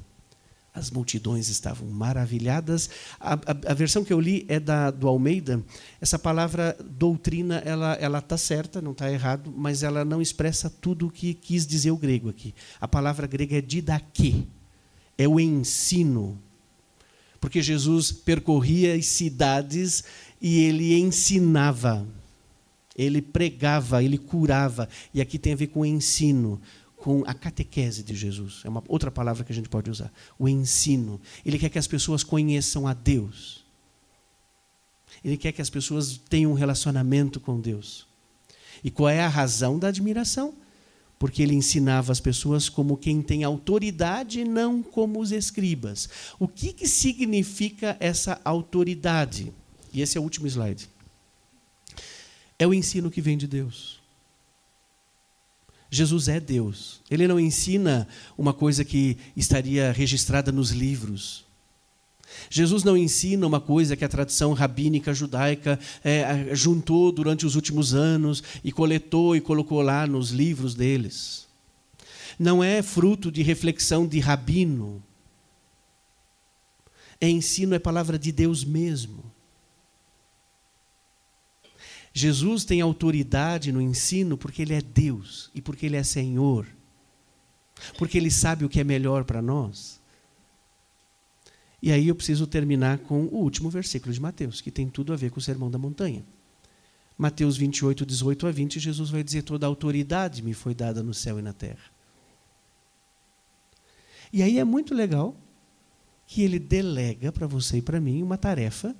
[0.77, 2.91] As multidões estavam maravilhadas.
[3.19, 5.65] A, a, a versão que eu li é da, do Almeida.
[6.03, 11.07] Essa palavra doutrina, ela ela está certa, não está errado, mas ela não expressa tudo
[11.07, 12.55] o que quis dizer o grego aqui.
[12.79, 14.43] A palavra grega é didaquê,
[15.17, 16.39] é o ensino.
[17.41, 20.05] Porque Jesus percorria as cidades
[20.43, 22.07] e ele ensinava,
[22.95, 24.91] ele pregava, ele curava.
[25.15, 26.61] E aqui tem a ver com ensino
[27.07, 28.63] com a catequese de Jesus.
[28.65, 30.13] É uma outra palavra que a gente pode usar.
[30.37, 31.21] O ensino.
[31.45, 33.65] Ele quer que as pessoas conheçam a Deus.
[35.25, 38.09] Ele quer que as pessoas tenham um relacionamento com Deus.
[38.83, 40.53] E qual é a razão da admiração?
[41.17, 46.09] Porque ele ensinava as pessoas como quem tem autoridade, não como os escribas.
[46.41, 49.55] O que, que significa essa autoridade?
[49.93, 50.91] E esse é o último slide.
[52.59, 54.05] É o ensino que vem de Deus.
[55.97, 57.01] Jesus é Deus.
[57.11, 61.45] Ele não ensina uma coisa que estaria registrada nos livros.
[62.51, 67.95] Jesus não ensina uma coisa que a tradição rabínica judaica é, juntou durante os últimos
[67.95, 71.47] anos e coletou e colocou lá nos livros deles.
[72.39, 75.03] Não é fruto de reflexão de rabino.
[77.21, 79.25] É ensino, é palavra de Deus mesmo.
[82.19, 86.67] Jesus tem autoridade no ensino porque ele é Deus e porque ele é Senhor.
[87.99, 90.01] Porque ele sabe o que é melhor para nós.
[91.83, 95.17] E aí eu preciso terminar com o último versículo de Mateus, que tem tudo a
[95.17, 96.25] ver com o Sermão da Montanha.
[97.19, 101.13] Mateus 28, 18 a 20, Jesus vai dizer: Toda a autoridade me foi dada no
[101.13, 101.85] céu e na terra.
[104.33, 105.37] E aí é muito legal
[106.27, 108.97] que ele delega para você e para mim uma tarefa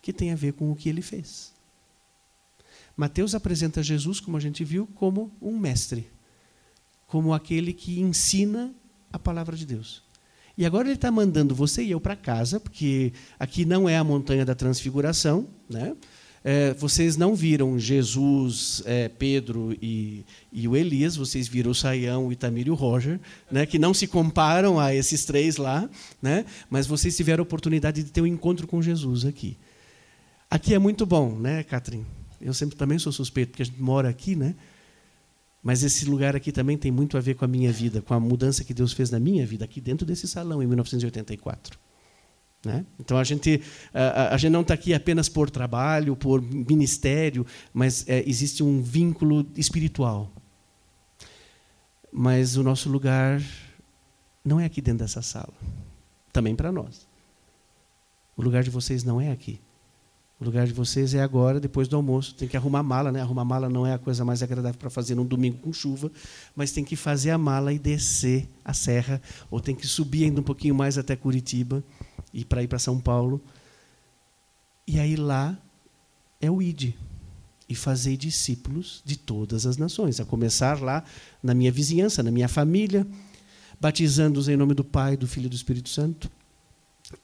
[0.00, 1.53] que tem a ver com o que ele fez.
[2.96, 6.08] Mateus apresenta Jesus, como a gente viu, como um mestre,
[7.06, 8.74] como aquele que ensina
[9.12, 10.02] a palavra de Deus.
[10.56, 14.04] E agora ele está mandando você e eu para casa, porque aqui não é a
[14.04, 15.96] montanha da transfiguração, né?
[16.44, 22.26] é, vocês não viram Jesus, é, Pedro e, e, o Elias, vocês viram o Saião,
[22.26, 23.18] o Itamir e o Roger,
[23.50, 25.88] né, que não se comparam a esses três lá,
[26.20, 29.56] né, mas vocês tiveram a oportunidade de ter um encontro com Jesus aqui.
[30.50, 32.04] Aqui é muito bom, né, Catherine?
[32.40, 34.54] Eu sempre também sou suspeito, porque a gente mora aqui, né?
[35.62, 38.20] Mas esse lugar aqui também tem muito a ver com a minha vida, com a
[38.20, 41.78] mudança que Deus fez na minha vida, aqui dentro desse salão, em 1984.
[42.64, 42.84] Né?
[42.98, 43.62] Então a gente,
[43.92, 48.82] a, a gente não está aqui apenas por trabalho, por ministério, mas é, existe um
[48.82, 50.30] vínculo espiritual.
[52.12, 53.42] Mas o nosso lugar
[54.44, 55.52] não é aqui dentro dessa sala.
[56.32, 57.06] Também para nós.
[58.36, 59.60] O lugar de vocês não é aqui.
[60.40, 62.34] O lugar de vocês é agora, depois do almoço.
[62.34, 63.20] Tem que arrumar mala, né?
[63.20, 66.10] Arrumar mala não é a coisa mais agradável para fazer num domingo com chuva,
[66.56, 70.40] mas tem que fazer a mala e descer a serra, ou tem que subir ainda
[70.40, 71.84] um pouquinho mais até Curitiba
[72.32, 73.40] e para ir para São Paulo.
[74.86, 75.56] E aí lá
[76.40, 76.94] é o ID
[77.68, 81.02] e fazer discípulos de todas as nações, a começar lá
[81.42, 83.06] na minha vizinhança, na minha família,
[83.80, 86.30] batizando-os em nome do Pai, do Filho e do Espírito Santo,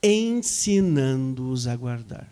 [0.02, 2.28] ensinando-os a guardar.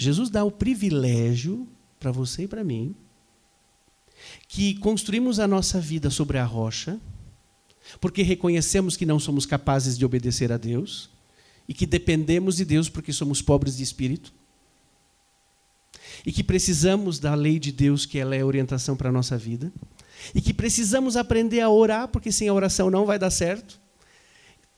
[0.00, 2.94] Jesus dá o privilégio para você e para mim
[4.48, 6.98] que construímos a nossa vida sobre a rocha
[8.00, 11.10] porque reconhecemos que não somos capazes de obedecer a Deus
[11.68, 14.32] e que dependemos de Deus porque somos pobres de espírito
[16.24, 19.72] e que precisamos da lei de Deus, que ela é orientação para a nossa vida,
[20.34, 23.80] e que precisamos aprender a orar, porque sem a oração não vai dar certo,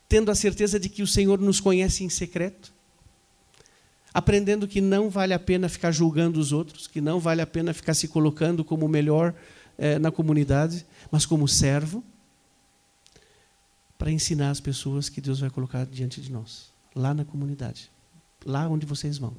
[0.09, 2.73] tendo a certeza de que o Senhor nos conhece em secreto,
[4.13, 7.73] aprendendo que não vale a pena ficar julgando os outros, que não vale a pena
[7.73, 9.35] ficar se colocando como o melhor
[9.79, 12.05] eh, na comunidade, mas como servo,
[13.97, 17.91] para ensinar as pessoas que Deus vai colocar diante de nós, lá na comunidade,
[18.45, 19.35] lá onde vocês vão,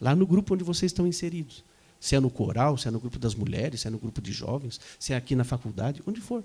[0.00, 1.64] lá no grupo onde vocês estão inseridos.
[2.00, 4.30] Se é no coral, se é no grupo das mulheres, se é no grupo de
[4.30, 6.44] jovens, se é aqui na faculdade, onde for.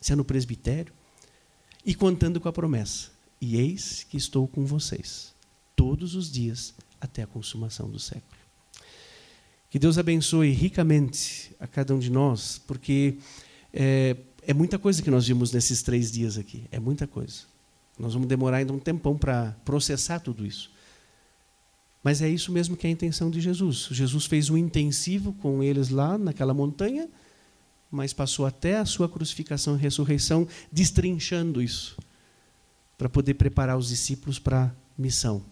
[0.00, 0.92] Se é no presbitério.
[1.86, 3.10] E contando com a promessa:
[3.40, 5.32] E eis que estou com vocês
[5.78, 8.36] todos os dias até a consumação do século.
[9.70, 13.18] Que Deus abençoe ricamente a cada um de nós, porque
[13.72, 16.64] é, é muita coisa que nós vimos nesses três dias aqui.
[16.72, 17.42] É muita coisa.
[17.96, 20.70] Nós vamos demorar ainda um tempão para processar tudo isso.
[22.02, 23.88] Mas é isso mesmo que é a intenção de Jesus.
[23.92, 27.08] Jesus fez um intensivo com eles lá naquela montanha,
[27.90, 31.96] mas passou até a sua crucificação e ressurreição destrinchando isso,
[32.96, 35.44] para poder preparar os discípulos para a missão.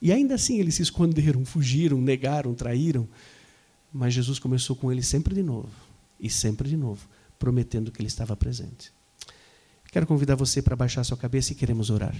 [0.00, 3.08] E ainda assim eles se esconderam, fugiram, negaram, traíram.
[3.92, 5.70] Mas Jesus começou com eles sempre de novo,
[6.20, 8.92] e sempre de novo prometendo que Ele estava presente.
[9.90, 12.14] Quero convidar você para baixar sua cabeça e queremos orar.